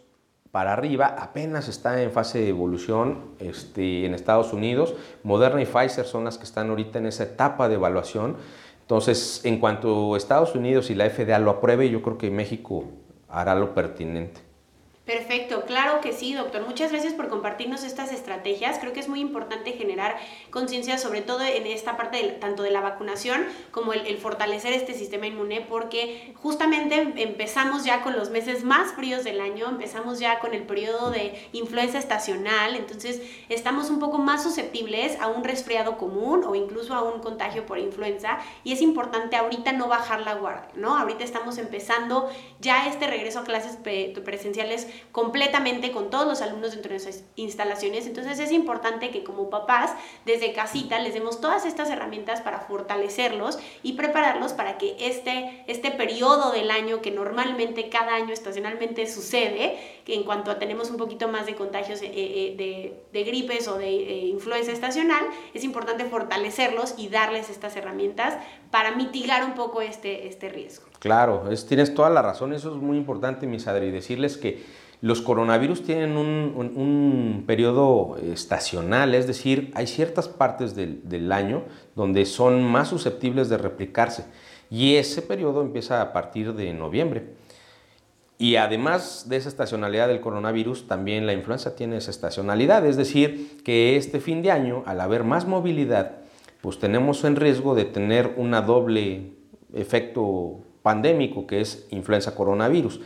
para 0.52 0.74
arriba, 0.74 1.16
apenas 1.20 1.68
está 1.68 2.02
en 2.02 2.12
fase 2.12 2.40
de 2.40 2.50
evolución 2.50 3.20
este, 3.40 4.06
en 4.06 4.16
Estados 4.16 4.52
Unidos. 4.52 4.96
Moderna 5.24 5.62
y 5.62 5.66
Pfizer 5.66 6.06
son 6.06 6.24
las 6.24 6.38
que 6.38 6.44
están 6.44 6.70
ahorita 6.70 6.98
en 6.98 7.06
esa 7.06 7.24
etapa 7.24 7.70
de 7.70 7.76
evaluación. 7.76 8.38
Entonces, 8.82 9.42
en 9.46 9.60
cuanto 9.60 10.16
Estados 10.16 10.56
Unidos 10.56 10.90
y 10.90 10.96
la 10.96 11.08
FDA 11.08 11.38
lo 11.38 11.52
apruebe, 11.52 11.90
yo 11.92 12.02
creo 12.02 12.18
que 12.18 12.32
México 12.32 12.86
hará 13.28 13.54
lo 13.54 13.76
pertinente. 13.76 14.49
Perfecto, 15.10 15.64
claro 15.66 16.02
que 16.02 16.14
sí, 16.14 16.36
doctor. 16.36 16.68
Muchas 16.68 16.92
gracias 16.92 17.14
por 17.14 17.30
compartirnos 17.30 17.84
estas 17.84 18.12
estrategias. 18.12 18.78
Creo 18.78 18.94
que 18.94 19.00
es 19.00 19.10
muy 19.10 19.22
importante 19.22 19.72
generar 19.72 20.16
conciencia, 20.52 21.00
sobre 21.00 21.24
todo 21.24 21.42
en 21.42 21.66
esta 21.66 21.98
parte 21.98 22.38
tanto 22.40 22.62
de 22.62 22.70
la 22.70 22.80
vacunación 22.80 23.44
como 23.72 23.94
el, 23.94 24.20
fortalecer 24.20 24.72
este 24.72 24.94
sistema 24.94 25.26
inmune, 25.26 25.62
porque 25.68 26.36
justamente 26.36 27.12
empezamos 27.24 27.86
ya 27.86 28.04
con 28.04 28.16
los 28.16 28.30
meses 28.30 28.64
más 28.64 28.94
fríos 28.94 29.24
del 29.24 29.42
año, 29.42 29.68
empezamos 29.68 30.20
ya 30.20 30.38
con 30.38 30.54
el 30.54 30.62
periodo 30.62 31.10
de 31.10 31.44
influenza 31.54 31.98
estacional, 31.98 32.76
entonces 32.76 33.20
estamos 33.50 33.90
un 33.90 33.98
poco 33.98 34.20
más 34.20 34.44
susceptibles 34.44 35.20
a 35.20 35.26
un 35.26 35.44
resfriado 35.44 35.98
común 35.98 36.44
o 36.46 36.54
incluso 36.54 36.94
a 36.94 37.02
un 37.02 37.20
contagio 37.20 37.66
por 37.66 37.80
influenza 37.80 38.38
y 38.64 38.74
es 38.74 38.82
importante 38.84 39.38
ahorita 39.38 39.72
no 39.72 39.88
bajar 39.88 40.22
la 40.22 40.36
guardia, 40.36 40.70
¿no? 40.76 40.96
Ahorita 40.96 41.24
estamos 41.24 41.58
empezando 41.58 42.30
ya 42.60 42.86
este 42.86 43.08
regreso 43.08 43.40
a 43.40 43.44
clases 43.44 43.76
presenciales 44.24 44.88
completamente 45.12 45.92
con 45.92 46.10
todos 46.10 46.28
los 46.28 46.42
alumnos 46.42 46.72
dentro 46.72 46.90
de 46.90 47.00
nuestras 47.00 47.24
instalaciones. 47.36 48.08
Entonces 48.08 48.40
es 48.40 48.52
importante 48.52 49.10
que 49.10 49.24
como 49.24 49.50
papás 49.50 49.92
desde 50.26 50.54
casita 50.54 51.00
les 51.00 51.14
demos 51.14 51.42
todas 51.42 51.66
estas 51.66 51.90
herramientas 51.90 52.42
para 52.42 52.60
fortalecerlos 52.60 53.60
y 53.84 53.94
prepararlos 53.94 54.54
para 54.54 54.78
que 54.78 54.96
este, 55.00 55.64
este 55.68 55.92
periodo 55.92 56.52
del 56.52 56.72
año 56.72 57.02
que 57.02 57.12
normalmente 57.12 57.90
cada 57.90 58.16
año 58.16 58.34
estacionalmente 58.34 59.08
sucede, 59.08 59.78
que 60.06 60.16
en 60.16 60.24
cuanto 60.24 60.56
tenemos 60.58 60.90
un 60.90 60.98
poquito 60.98 61.28
más 61.28 61.46
de 61.46 61.56
contagios 61.56 62.02
eh, 62.02 62.12
eh, 62.14 62.94
de, 63.12 63.24
gripes 63.24 63.68
o 63.68 63.78
de 63.78 63.90
eh, 63.90 64.26
influenza 64.28 64.72
estacional, 64.72 65.26
es 65.54 65.64
importante 65.64 66.06
fortalecerlos 66.06 66.96
y 66.98 67.10
darles 67.10 67.50
estas 67.50 67.76
herramientas 67.76 68.38
para 68.72 68.96
mitigar 68.96 69.44
un 69.44 69.54
poco 69.54 69.82
este, 69.82 70.28
este 70.28 70.50
riesgo. 70.50 70.86
Claro, 71.00 71.44
tienes 71.68 71.94
toda 71.94 72.10
la 72.10 72.22
razón, 72.22 72.54
eso 72.54 72.76
es 72.76 72.82
muy 72.82 72.98
importante, 72.98 73.48
mis 73.48 73.68
y 73.68 73.92
decirles 73.92 74.38
que 74.38 74.64
los 75.02 75.22
coronavirus 75.22 75.84
tienen 75.84 76.18
un, 76.18 77.44
periodo 77.48 78.18
estacional, 78.18 79.16
es 79.16 79.28
decir, 79.28 79.72
hay 79.74 79.88
ciertas 79.88 80.28
partes 80.28 80.76
del, 80.76 81.32
año 81.32 81.64
donde 81.96 82.26
son 82.26 82.64
más 82.64 82.90
susceptibles 82.90 83.50
de 83.50 83.58
replicarse 83.58 84.26
y 84.70 84.96
ese 84.96 85.22
periodo 85.22 85.62
empieza 85.62 86.02
a 86.02 86.14
partir 86.14 86.54
de 86.54 86.74
noviembre. 86.74 87.34
Y 88.38 88.56
además 88.56 89.26
de 89.28 89.36
esa 89.36 89.50
estacionalidad 89.50 90.08
del 90.08 90.22
coronavirus, 90.22 90.88
también 90.88 91.26
la 91.26 91.34
influenza 91.34 91.76
tiene 91.76 91.98
esa 91.98 92.12
estacionalidad, 92.12 92.86
es 92.86 92.96
decir, 92.96 93.62
que 93.66 93.98
este 93.98 94.22
fin 94.22 94.42
de 94.42 94.52
año, 94.52 94.84
al 94.86 95.02
haber 95.02 95.24
más 95.24 95.46
movilidad, 95.46 96.20
pues 96.62 96.80
tenemos 96.80 97.24
en 97.24 97.36
riesgo 97.36 97.76
de 97.76 97.86
tener 97.86 98.34
una 98.38 98.62
doble 98.62 99.34
efecto 99.74 100.62
pandémico 100.82 101.48
que 101.48 101.62
es 101.62 101.88
influenza 101.90 102.36
coronavirus. 102.36 103.02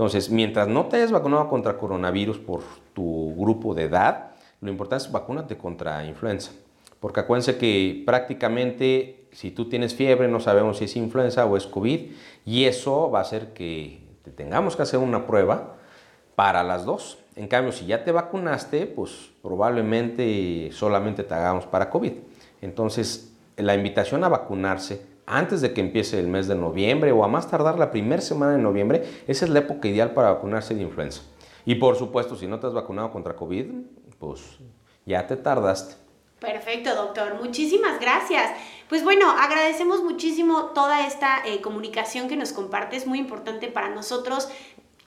Entonces, 0.00 0.30
mientras 0.30 0.66
no 0.66 0.86
te 0.86 0.96
hayas 0.96 1.12
vacunado 1.12 1.46
contra 1.50 1.76
coronavirus 1.76 2.38
por 2.38 2.62
tu 2.94 3.34
grupo 3.36 3.74
de 3.74 3.82
edad, 3.82 4.30
lo 4.62 4.70
importante 4.70 5.04
es 5.04 5.12
vacúnate 5.12 5.58
contra 5.58 6.06
influenza. 6.06 6.52
Porque 7.00 7.20
acuérdense 7.20 7.58
que 7.58 8.02
prácticamente 8.06 9.26
si 9.32 9.50
tú 9.50 9.68
tienes 9.68 9.94
fiebre 9.94 10.26
no 10.26 10.40
sabemos 10.40 10.78
si 10.78 10.86
es 10.86 10.96
influenza 10.96 11.44
o 11.44 11.54
es 11.54 11.66
COVID 11.66 12.12
y 12.46 12.64
eso 12.64 13.10
va 13.10 13.18
a 13.18 13.22
hacer 13.22 13.52
que 13.52 14.00
te 14.24 14.30
tengamos 14.30 14.74
que 14.74 14.84
hacer 14.84 15.00
una 15.00 15.26
prueba 15.26 15.76
para 16.34 16.62
las 16.64 16.86
dos. 16.86 17.18
En 17.36 17.46
cambio, 17.46 17.70
si 17.70 17.84
ya 17.84 18.02
te 18.02 18.10
vacunaste, 18.10 18.86
pues 18.86 19.28
probablemente 19.42 20.70
solamente 20.72 21.24
te 21.24 21.34
hagamos 21.34 21.66
para 21.66 21.90
COVID. 21.90 22.12
Entonces, 22.62 23.34
la 23.58 23.74
invitación 23.74 24.24
a 24.24 24.30
vacunarse 24.30 25.09
antes 25.30 25.60
de 25.60 25.72
que 25.72 25.80
empiece 25.80 26.18
el 26.18 26.28
mes 26.28 26.48
de 26.48 26.54
noviembre 26.54 27.12
o 27.12 27.24
a 27.24 27.28
más 27.28 27.48
tardar 27.48 27.78
la 27.78 27.90
primera 27.90 28.20
semana 28.20 28.52
de 28.52 28.62
noviembre, 28.62 29.22
esa 29.26 29.44
es 29.44 29.50
la 29.50 29.60
época 29.60 29.88
ideal 29.88 30.12
para 30.12 30.32
vacunarse 30.32 30.74
de 30.74 30.82
influenza. 30.82 31.22
Y 31.64 31.76
por 31.76 31.96
supuesto, 31.96 32.36
si 32.36 32.46
no 32.46 32.58
te 32.58 32.66
has 32.66 32.74
vacunado 32.74 33.12
contra 33.12 33.36
COVID, 33.36 33.66
pues 34.18 34.58
ya 35.06 35.26
te 35.26 35.36
tardaste. 35.36 35.94
Perfecto, 36.40 36.94
doctor. 36.94 37.34
Muchísimas 37.40 38.00
gracias. 38.00 38.50
Pues 38.88 39.04
bueno, 39.04 39.30
agradecemos 39.30 40.02
muchísimo 40.02 40.70
toda 40.74 41.06
esta 41.06 41.46
eh, 41.46 41.60
comunicación 41.60 42.28
que 42.28 42.36
nos 42.36 42.52
comparte. 42.52 42.96
Es 42.96 43.06
muy 43.06 43.18
importante 43.18 43.68
para 43.68 43.90
nosotros 43.90 44.48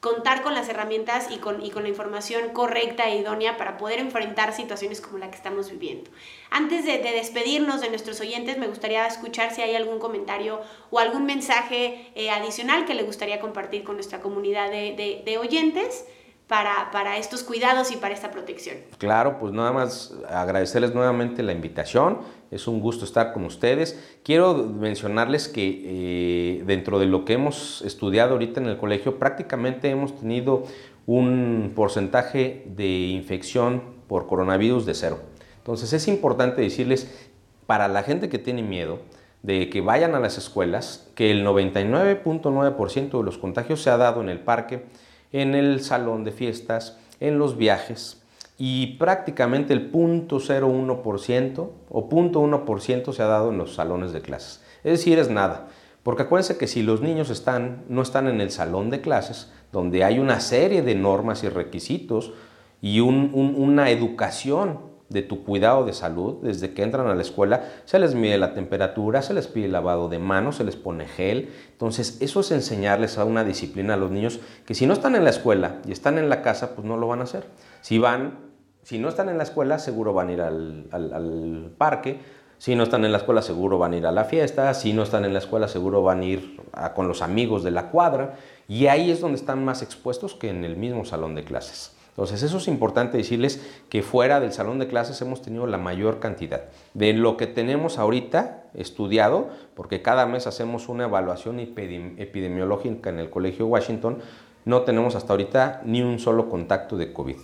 contar 0.04 0.44
con 0.44 0.54
las 0.54 0.68
herramientas 0.68 1.30
y 1.32 1.38
con, 1.38 1.66
y 1.66 1.72
con 1.72 1.84
la 1.84 1.90
información 1.90 2.50
correcta 2.50 3.08
e 3.08 3.20
idónea 3.20 3.56
para 3.56 3.78
poder 3.78 4.00
enfrentar 4.00 4.54
situaciones 4.54 5.00
como 5.00 5.18
la 5.18 5.32
que 5.32 5.38
estamos 5.38 5.72
viviendo. 5.72 6.12
Antes 6.52 6.84
de, 6.84 6.98
despedirnos 7.00 7.80
de 7.80 7.90
nuestros 7.90 8.20
oyentes, 8.20 8.58
me 8.58 8.68
gustaría 8.68 9.08
escuchar 9.08 9.56
si 9.56 9.62
hay 9.62 9.76
algún 9.76 10.00
comentario 10.00 10.60
o 10.92 11.00
algún 11.00 11.26
mensaje 11.26 12.12
eh, 12.16 12.30
adicional 12.32 12.84
que 12.84 12.96
le 12.96 13.04
gustaría 13.04 13.40
compartir 13.40 13.86
con 13.86 13.96
nuestra 13.96 14.20
comunidad 14.20 14.70
de, 14.70 15.22
de 15.26 15.38
oyentes 15.38 16.04
para, 16.92 17.18
estos 17.18 17.44
cuidados 17.44 17.92
y 17.92 17.98
para 17.98 18.14
esta 18.14 18.30
protección. 18.30 18.78
Claro, 18.98 19.40
pues 19.40 19.54
nada 19.54 19.72
más 19.72 20.14
agradecerles 20.30 20.94
nuevamente 20.94 21.42
la 21.42 21.52
invitación. 21.52 22.20
Es 22.54 22.68
un 22.68 22.80
gusto 22.80 23.04
estar 23.04 23.34
con 23.34 23.46
ustedes. 23.46 24.00
Quiero 24.24 24.54
mencionarles 24.54 25.48
que 25.48 25.82
eh, 25.84 26.64
dentro 26.66 27.00
de 27.00 27.08
lo 27.08 27.26
que 27.26 27.34
hemos 27.34 27.82
estudiado 27.82 28.34
ahorita 28.34 28.62
en 28.62 28.68
el 28.68 28.78
colegio, 28.78 29.18
prácticamente 29.18 29.90
hemos 29.90 30.16
tenido 30.20 30.64
un 31.08 31.74
porcentaje 31.76 32.64
de 32.68 33.08
infección 33.08 33.82
por 34.08 34.28
coronavirus 34.28 34.86
de 34.86 34.94
cero. 34.94 35.20
Entonces 35.58 35.94
es 35.94 36.08
importante 36.08 36.62
decirles, 36.62 37.30
para 37.66 37.88
la 37.88 38.04
gente 38.04 38.30
que 38.30 38.40
tiene 38.40 38.62
miedo, 38.62 39.00
de 39.42 39.70
que 39.70 39.82
vayan 39.82 40.16
a 40.16 40.20
las 40.20 40.38
escuelas, 40.38 41.10
que 41.16 41.32
el 41.32 41.46
99.9% 41.46 43.18
de 43.18 43.24
los 43.24 43.38
contagios 43.38 43.82
se 43.82 43.90
ha 43.90 43.98
dado 43.98 44.22
en 44.22 44.30
el 44.30 44.40
parque, 44.40 44.86
en 45.32 45.56
el 45.56 45.82
salón 45.82 46.24
de 46.24 46.32
fiestas, 46.32 46.98
en 47.20 47.40
los 47.40 47.58
viajes 47.58 48.23
y 48.66 48.96
prácticamente 48.96 49.74
el 49.74 49.92
0.01% 49.92 51.70
o 51.90 52.10
0.1% 52.10 53.12
se 53.12 53.22
ha 53.22 53.26
dado 53.26 53.52
en 53.52 53.58
los 53.58 53.76
salones 53.76 54.14
de 54.14 54.22
clases. 54.22 54.64
Es 54.86 55.00
decir, 55.00 55.20
es 55.20 55.30
nada. 55.30 55.68
Porque 56.02 56.24
acuérdense 56.24 56.58
que 56.58 56.68
si 56.68 56.82
los 56.82 57.02
niños 57.02 57.30
están, 57.30 57.84
no 57.90 58.02
están 58.02 58.30
en 58.30 58.40
el 58.40 58.52
salón 58.52 58.90
de 58.90 59.02
clases, 59.02 59.52
donde 59.74 60.06
hay 60.06 60.18
una 60.18 60.40
serie 60.40 60.82
de 60.82 60.96
normas 60.96 61.44
y 61.44 61.50
requisitos 61.50 62.32
y 62.80 63.02
una 63.02 63.90
educación 63.90 64.94
de 65.10 65.24
tu 65.24 65.44
cuidado 65.44 65.84
de 65.84 65.92
salud, 65.92 66.38
desde 66.42 66.74
que 66.74 66.84
entran 66.84 67.08
a 67.08 67.16
la 67.16 67.22
escuela, 67.22 67.66
se 67.84 68.00
les 68.00 68.16
mide 68.16 68.38
la 68.38 68.54
temperatura, 68.54 69.22
se 69.22 69.34
les 69.34 69.48
pide 69.48 69.68
lavado 69.68 70.08
de 70.08 70.20
manos, 70.20 70.56
se 70.56 70.64
les 70.64 70.78
pone 70.78 71.06
gel. 71.06 71.50
Entonces, 71.74 72.18
eso 72.22 72.40
es 72.40 72.52
enseñarles 72.52 73.18
a 73.18 73.26
una 73.26 73.44
disciplina 73.44 73.96
a 73.96 73.98
los 73.98 74.10
niños 74.10 74.40
que 74.66 74.74
si 74.74 74.88
no 74.88 74.94
están 74.94 75.16
en 75.16 75.26
la 75.26 75.32
escuela 75.32 75.82
y 75.86 75.92
están 75.92 76.18
en 76.18 76.30
la 76.30 76.42
casa, 76.42 76.76
pues 76.76 76.88
no 76.88 76.96
lo 76.96 77.08
van 77.08 77.20
a 77.20 77.24
hacer. 77.24 77.46
Si 77.82 78.00
van, 78.00 78.43
si 78.84 79.00
no 79.00 79.08
están 79.08 79.30
en 79.30 79.38
la 79.38 79.44
escuela, 79.44 79.80
seguro 79.80 80.14
van 80.14 80.30
a 80.30 80.32
ir 80.34 80.42
al, 80.42 81.72
parque. 81.78 82.20
Si 82.58 82.76
no 82.76 82.84
están 82.84 83.04
en 83.06 83.12
la 83.12 83.18
escuela, 83.18 83.42
seguro 83.42 83.78
van 83.78 83.94
a 83.94 83.98
ir 83.98 84.06
a 84.06 84.12
la 84.12 84.26
fiesta. 84.26 84.74
Si 84.74 84.94
no 84.94 85.04
están 85.04 85.26
en 85.26 85.34
la 85.34 85.40
escuela, 85.40 85.68
seguro 85.68 86.04
van 86.04 86.22
a 86.22 86.26
ir 86.26 86.62
con 86.94 87.08
los 87.08 87.22
amigos 87.22 87.64
de 87.64 87.72
la 87.72 87.90
cuadra. 87.90 88.36
Y 88.68 88.88
ahí 88.88 89.10
es 89.10 89.22
donde 89.22 89.38
están 89.38 89.64
más 89.64 89.82
expuestos 89.82 90.36
que 90.36 90.50
en 90.50 90.64
el 90.66 90.76
mismo 90.76 91.06
salón 91.06 91.36
de 91.36 91.44
clases. 91.44 91.96
Entonces, 92.10 92.44
eso 92.44 92.58
es 92.58 92.68
importante 92.68 93.18
decirles 93.18 93.60
que 93.90 94.04
fuera 94.04 94.40
del 94.40 94.54
salón 94.54 94.78
de 94.80 94.88
clases 94.88 95.20
hemos 95.22 95.42
tenido 95.42 95.66
la 95.66 95.80
mayor 95.80 96.20
cantidad. 96.20 96.66
De 96.94 97.14
lo 97.14 97.38
que 97.38 97.48
tenemos 97.48 97.98
ahorita 97.98 98.66
estudiado, 98.76 99.50
porque 99.76 100.02
cada 100.04 100.28
mes 100.28 100.46
hacemos 100.46 100.90
una 100.90 101.06
evaluación 101.06 101.60
epidemiológica 101.60 103.10
en 103.10 103.18
el 103.18 103.32
Colegio 103.32 103.66
Washington, 103.66 104.20
no 104.66 104.82
tenemos 104.84 105.16
hasta 105.16 105.34
ahorita 105.34 105.82
ni 105.86 106.04
un 106.04 106.20
solo 106.20 106.50
contacto 106.50 106.98
de 106.98 107.12
COVID. 107.12 107.38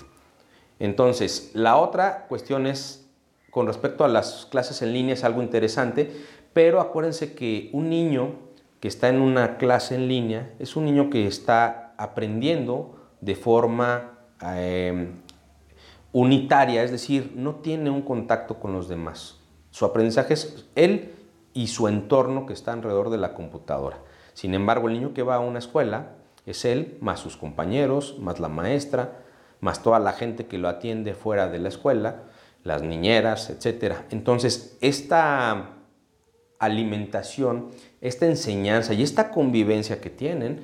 Entonces, 0.80 1.52
la 1.54 1.78
otra 1.78 2.26
cuestión 2.28 2.66
es, 2.66 3.10
con 3.52 3.68
respecto 3.68 4.04
a 4.04 4.08
las 4.08 4.48
clases 4.50 4.82
en 4.82 4.94
línea, 4.94 5.14
es 5.14 5.24
algo 5.24 5.42
interesante, 5.42 6.12
pero 6.54 6.80
acuérdense 6.82 7.36
que 7.36 7.70
un 7.74 7.90
niño 7.90 8.36
que 8.80 8.88
está 8.88 9.10
en 9.10 9.22
una 9.22 9.58
clase 9.58 9.96
en 9.96 10.08
línea 10.08 10.54
es 10.58 10.76
un 10.76 10.86
niño 10.86 11.10
que 11.10 11.28
está 11.28 11.94
aprendiendo 11.98 12.96
de 13.22 13.36
forma 13.36 14.20
Em, 14.42 15.16
unitaria, 16.12 16.84
es 16.84 16.92
decir, 16.92 17.34
no 17.36 17.56
tiene 17.56 17.90
un 17.90 18.02
contacto 18.02 18.60
con 18.60 18.74
los 18.74 18.88
demás. 18.88 19.38
Su 19.70 19.86
aprendizaje 19.86 20.34
es 20.34 20.66
él 20.76 21.14
y 21.54 21.68
su 21.68 21.88
entorno 21.88 22.46
que 22.46 22.54
está 22.54 22.74
alrededor 22.74 23.10
de 23.10 23.18
la 23.18 23.34
computadora. 23.34 24.00
Sin 24.34 24.54
embargo, 24.54 24.88
el 24.88 24.96
niño 24.96 25.14
que 25.14 25.24
va 25.24 25.36
a 25.36 25.40
una 25.40 25.60
escuela 25.60 26.16
es 26.46 26.66
él, 26.66 26.98
más 27.02 27.20
sus 27.20 27.38
compañeros, 27.38 28.18
más 28.20 28.40
la 28.40 28.48
maestra, 28.48 29.20
más 29.62 29.84
toda 29.84 30.00
la 30.00 30.14
gente 30.14 30.46
que 30.46 30.58
lo 30.58 30.70
atiende 30.70 31.14
fuera 31.14 31.48
de 31.48 31.60
la 31.60 31.70
escuela, 31.70 32.24
las 32.64 32.82
niñeras, 32.82 33.50
etc. 33.50 33.96
Entonces, 34.12 34.78
esta 34.82 35.76
alimentación, 36.60 37.72
esta 38.02 38.26
enseñanza 38.26 38.94
y 38.94 39.04
esta 39.04 39.32
convivencia 39.32 40.02
que 40.02 40.10
tienen 40.10 40.62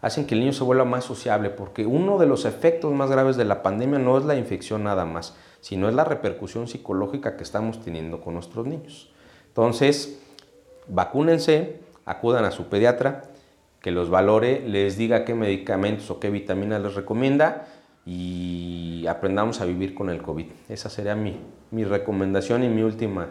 hacen 0.00 0.26
que 0.26 0.34
el 0.34 0.40
niño 0.40 0.52
se 0.52 0.64
vuelva 0.64 0.84
más 0.84 1.04
sociable, 1.04 1.48
porque 1.50 1.86
uno 1.86 2.18
de 2.18 2.26
los 2.26 2.44
efectos 2.44 2.92
más 2.92 3.10
graves 3.10 3.36
de 3.36 3.44
la 3.46 3.62
pandemia 3.62 3.98
no 3.98 4.18
es 4.18 4.24
la 4.24 4.36
infección 4.36 4.84
nada 4.84 5.06
más, 5.06 5.34
sino 5.60 5.88
es 5.88 5.94
la 5.94 6.04
repercusión 6.04 6.68
psicológica 6.68 7.36
que 7.36 7.42
estamos 7.42 7.82
teniendo 7.82 8.20
con 8.20 8.34
nuestros 8.34 8.66
niños. 8.66 9.10
Entonces, 9.48 10.20
vacúnense, 10.88 11.80
acudan 12.04 12.44
a 12.44 12.50
su 12.50 12.66
pediatra, 12.66 13.30
que 13.80 13.92
los 13.92 14.10
valore, 14.10 14.66
les 14.68 14.98
diga 14.98 15.24
qué 15.24 15.34
medicamentos 15.34 16.10
o 16.10 16.20
qué 16.20 16.30
vitaminas 16.30 16.82
les 16.82 16.94
recomienda 16.94 17.66
y 18.06 19.06
aprendamos 19.08 19.60
a 19.60 19.64
vivir 19.64 19.94
con 19.94 20.10
el 20.10 20.22
COVID. 20.22 20.46
Esa 20.68 20.90
sería 20.90 21.14
mi, 21.14 21.38
mi 21.70 21.84
recomendación 21.84 22.64
y 22.64 22.68
mi 22.68 22.82
última 22.82 23.28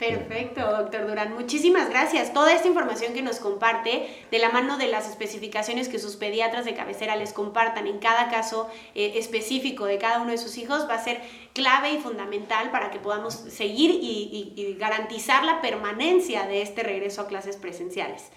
Perfecto, 0.00 0.62
doctor 0.62 1.06
Durán. 1.06 1.34
Muchísimas 1.34 1.90
gracias. 1.90 2.32
Toda 2.32 2.54
esta 2.54 2.66
información 2.66 3.12
que 3.12 3.20
nos 3.20 3.38
comparte, 3.38 4.08
de 4.30 4.38
la 4.38 4.48
mano 4.48 4.78
de 4.78 4.86
las 4.86 5.06
especificaciones 5.06 5.90
que 5.90 5.98
sus 5.98 6.16
pediatras 6.16 6.64
de 6.64 6.74
cabecera 6.74 7.16
les 7.16 7.34
compartan 7.34 7.86
en 7.86 7.98
cada 7.98 8.30
caso 8.30 8.70
eh, 8.94 9.12
específico 9.16 9.84
de 9.84 9.98
cada 9.98 10.22
uno 10.22 10.30
de 10.30 10.38
sus 10.38 10.56
hijos, 10.56 10.88
va 10.88 10.94
a 10.94 11.04
ser 11.04 11.20
clave 11.52 11.92
y 11.92 11.98
fundamental 11.98 12.70
para 12.70 12.90
que 12.90 12.98
podamos 12.98 13.34
seguir 13.34 13.90
y 13.92 14.74
garantizar 14.80 15.44
la 15.44 15.60
permanencia 15.60 16.46
de 16.46 16.62
este 16.62 16.82
regreso 16.82 17.20
a 17.20 17.26
clases 17.26 17.58
presenciales. 17.58 18.30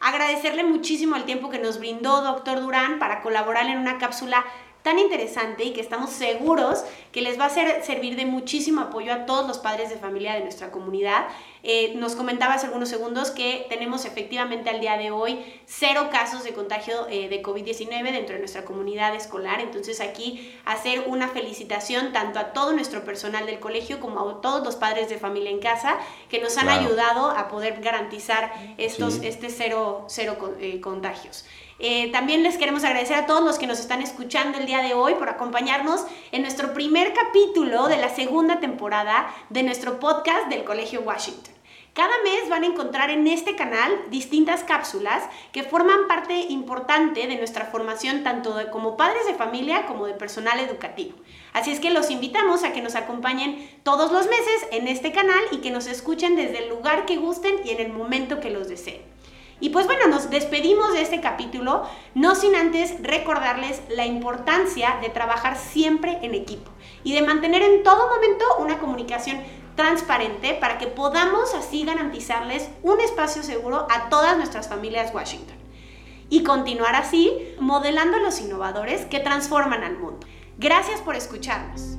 Agradecerle 0.00 0.64
muchísimo 0.64 1.16
el 1.16 1.24
tiempo 1.24 1.48
que 1.48 1.58
nos 1.58 1.78
brindó 1.78 2.20
doctor 2.20 2.60
Durán 2.60 2.98
para 2.98 3.22
colaborar 3.22 3.66
en 3.68 3.78
una 3.78 3.96
cápsula 3.96 4.44
tan 4.84 4.98
interesante 4.98 5.64
y 5.64 5.72
que 5.72 5.80
estamos 5.80 6.10
seguros 6.10 6.84
que 7.10 7.22
les 7.22 7.40
va 7.40 7.46
a 7.46 7.48
ser, 7.48 7.82
servir 7.82 8.16
de 8.16 8.26
muchísimo 8.26 8.82
apoyo 8.82 9.14
a 9.14 9.24
todos 9.24 9.48
los 9.48 9.58
padres 9.58 9.88
de 9.88 9.96
familia 9.96 10.34
de 10.34 10.42
nuestra 10.42 10.70
comunidad. 10.70 11.26
Eh, 11.66 11.94
nos 11.96 12.14
comentaba 12.14 12.54
hace 12.54 12.66
algunos 12.66 12.90
segundos 12.90 13.30
que 13.30 13.66
tenemos 13.70 14.04
efectivamente 14.04 14.68
al 14.68 14.80
día 14.80 14.98
de 14.98 15.10
hoy 15.10 15.40
cero 15.66 16.10
casos 16.12 16.44
de 16.44 16.52
contagio 16.52 17.06
eh, 17.08 17.30
de 17.30 17.42
COVID-19 17.42 18.12
dentro 18.12 18.34
de 18.34 18.38
nuestra 18.38 18.66
comunidad 18.66 19.14
escolar. 19.14 19.60
Entonces 19.60 20.00
aquí 20.00 20.54
hacer 20.66 21.04
una 21.06 21.28
felicitación 21.28 22.12
tanto 22.12 22.38
a 22.38 22.52
todo 22.52 22.74
nuestro 22.74 23.02
personal 23.02 23.46
del 23.46 23.60
colegio 23.60 23.98
como 23.98 24.20
a 24.20 24.40
todos 24.42 24.62
los 24.62 24.76
padres 24.76 25.08
de 25.08 25.16
familia 25.16 25.50
en 25.50 25.58
casa 25.58 25.96
que 26.28 26.38
nos 26.38 26.58
han 26.58 26.68
ayudado 26.68 27.30
a 27.30 27.48
poder 27.48 27.80
garantizar 27.80 28.52
estos, 28.76 29.22
este 29.22 29.48
cero, 29.48 30.04
cero 30.08 30.36
eh, 30.60 30.80
contagios. 30.82 31.46
Eh, 31.78 32.12
también 32.12 32.42
les 32.42 32.56
queremos 32.56 32.84
agradecer 32.84 33.16
a 33.16 33.26
todos 33.26 33.42
los 33.42 33.58
que 33.58 33.66
nos 33.66 33.80
están 33.80 34.00
escuchando 34.00 34.58
el 34.58 34.66
día 34.66 34.82
de 34.82 34.94
hoy 34.94 35.14
por 35.14 35.28
acompañarnos 35.28 36.04
en 36.30 36.42
nuestro 36.42 36.72
primer 36.72 37.12
capítulo 37.12 37.88
de 37.88 37.96
la 37.96 38.14
segunda 38.14 38.60
temporada 38.60 39.34
de 39.50 39.62
nuestro 39.62 39.98
podcast 39.98 40.48
del 40.48 40.64
Colegio 40.64 41.00
Washington. 41.00 41.53
Cada 41.94 42.12
mes 42.24 42.48
van 42.50 42.64
a 42.64 42.66
encontrar 42.66 43.10
en 43.10 43.24
este 43.28 43.54
canal 43.54 43.96
distintas 44.10 44.64
cápsulas 44.64 45.22
que 45.52 45.62
forman 45.62 46.08
parte 46.08 46.34
importante 46.48 47.28
de 47.28 47.36
nuestra 47.36 47.66
formación 47.66 48.24
tanto 48.24 48.56
como 48.72 48.96
padres 48.96 49.24
de 49.26 49.34
familia 49.34 49.86
como 49.86 50.06
de 50.06 50.14
personal 50.14 50.58
educativo. 50.58 51.14
Así 51.52 51.70
es 51.70 51.78
que 51.78 51.92
los 51.92 52.10
invitamos 52.10 52.64
a 52.64 52.72
que 52.72 52.82
nos 52.82 52.96
acompañen 52.96 53.70
todos 53.84 54.10
los 54.10 54.26
meses 54.26 54.66
en 54.72 54.88
este 54.88 55.12
canal 55.12 55.44
y 55.52 55.58
que 55.58 55.70
nos 55.70 55.86
escuchen 55.86 56.34
desde 56.34 56.64
el 56.64 56.68
lugar 56.68 57.06
que 57.06 57.16
gusten 57.16 57.60
y 57.64 57.70
en 57.70 57.78
el 57.78 57.92
momento 57.92 58.40
que 58.40 58.50
los 58.50 58.68
deseen. 58.68 59.02
Y 59.60 59.70
pues 59.70 59.86
bueno, 59.86 60.08
nos 60.08 60.30
despedimos 60.30 60.94
de 60.94 61.02
este 61.02 61.20
capítulo, 61.20 61.88
no 62.16 62.34
sin 62.34 62.56
antes 62.56 63.00
recordarles 63.02 63.82
la 63.88 64.04
importancia 64.04 64.98
de 65.00 65.10
trabajar 65.10 65.56
siempre 65.56 66.18
en 66.22 66.34
equipo 66.34 66.72
y 67.04 67.14
de 67.14 67.22
mantener 67.22 67.62
en 67.62 67.84
todo 67.84 68.08
momento 68.08 68.44
una 68.58 68.80
comunicación 68.80 69.38
transparente 69.74 70.54
para 70.54 70.78
que 70.78 70.86
podamos 70.86 71.54
así 71.54 71.84
garantizarles 71.84 72.68
un 72.82 73.00
espacio 73.00 73.42
seguro 73.42 73.86
a 73.90 74.08
todas 74.08 74.36
nuestras 74.36 74.68
familias 74.68 75.12
Washington. 75.14 75.56
Y 76.30 76.42
continuar 76.42 76.94
así 76.94 77.54
modelando 77.60 78.18
los 78.18 78.40
innovadores 78.40 79.04
que 79.06 79.20
transforman 79.20 79.84
al 79.84 79.98
mundo. 79.98 80.26
Gracias 80.58 81.00
por 81.00 81.16
escucharnos. 81.16 81.98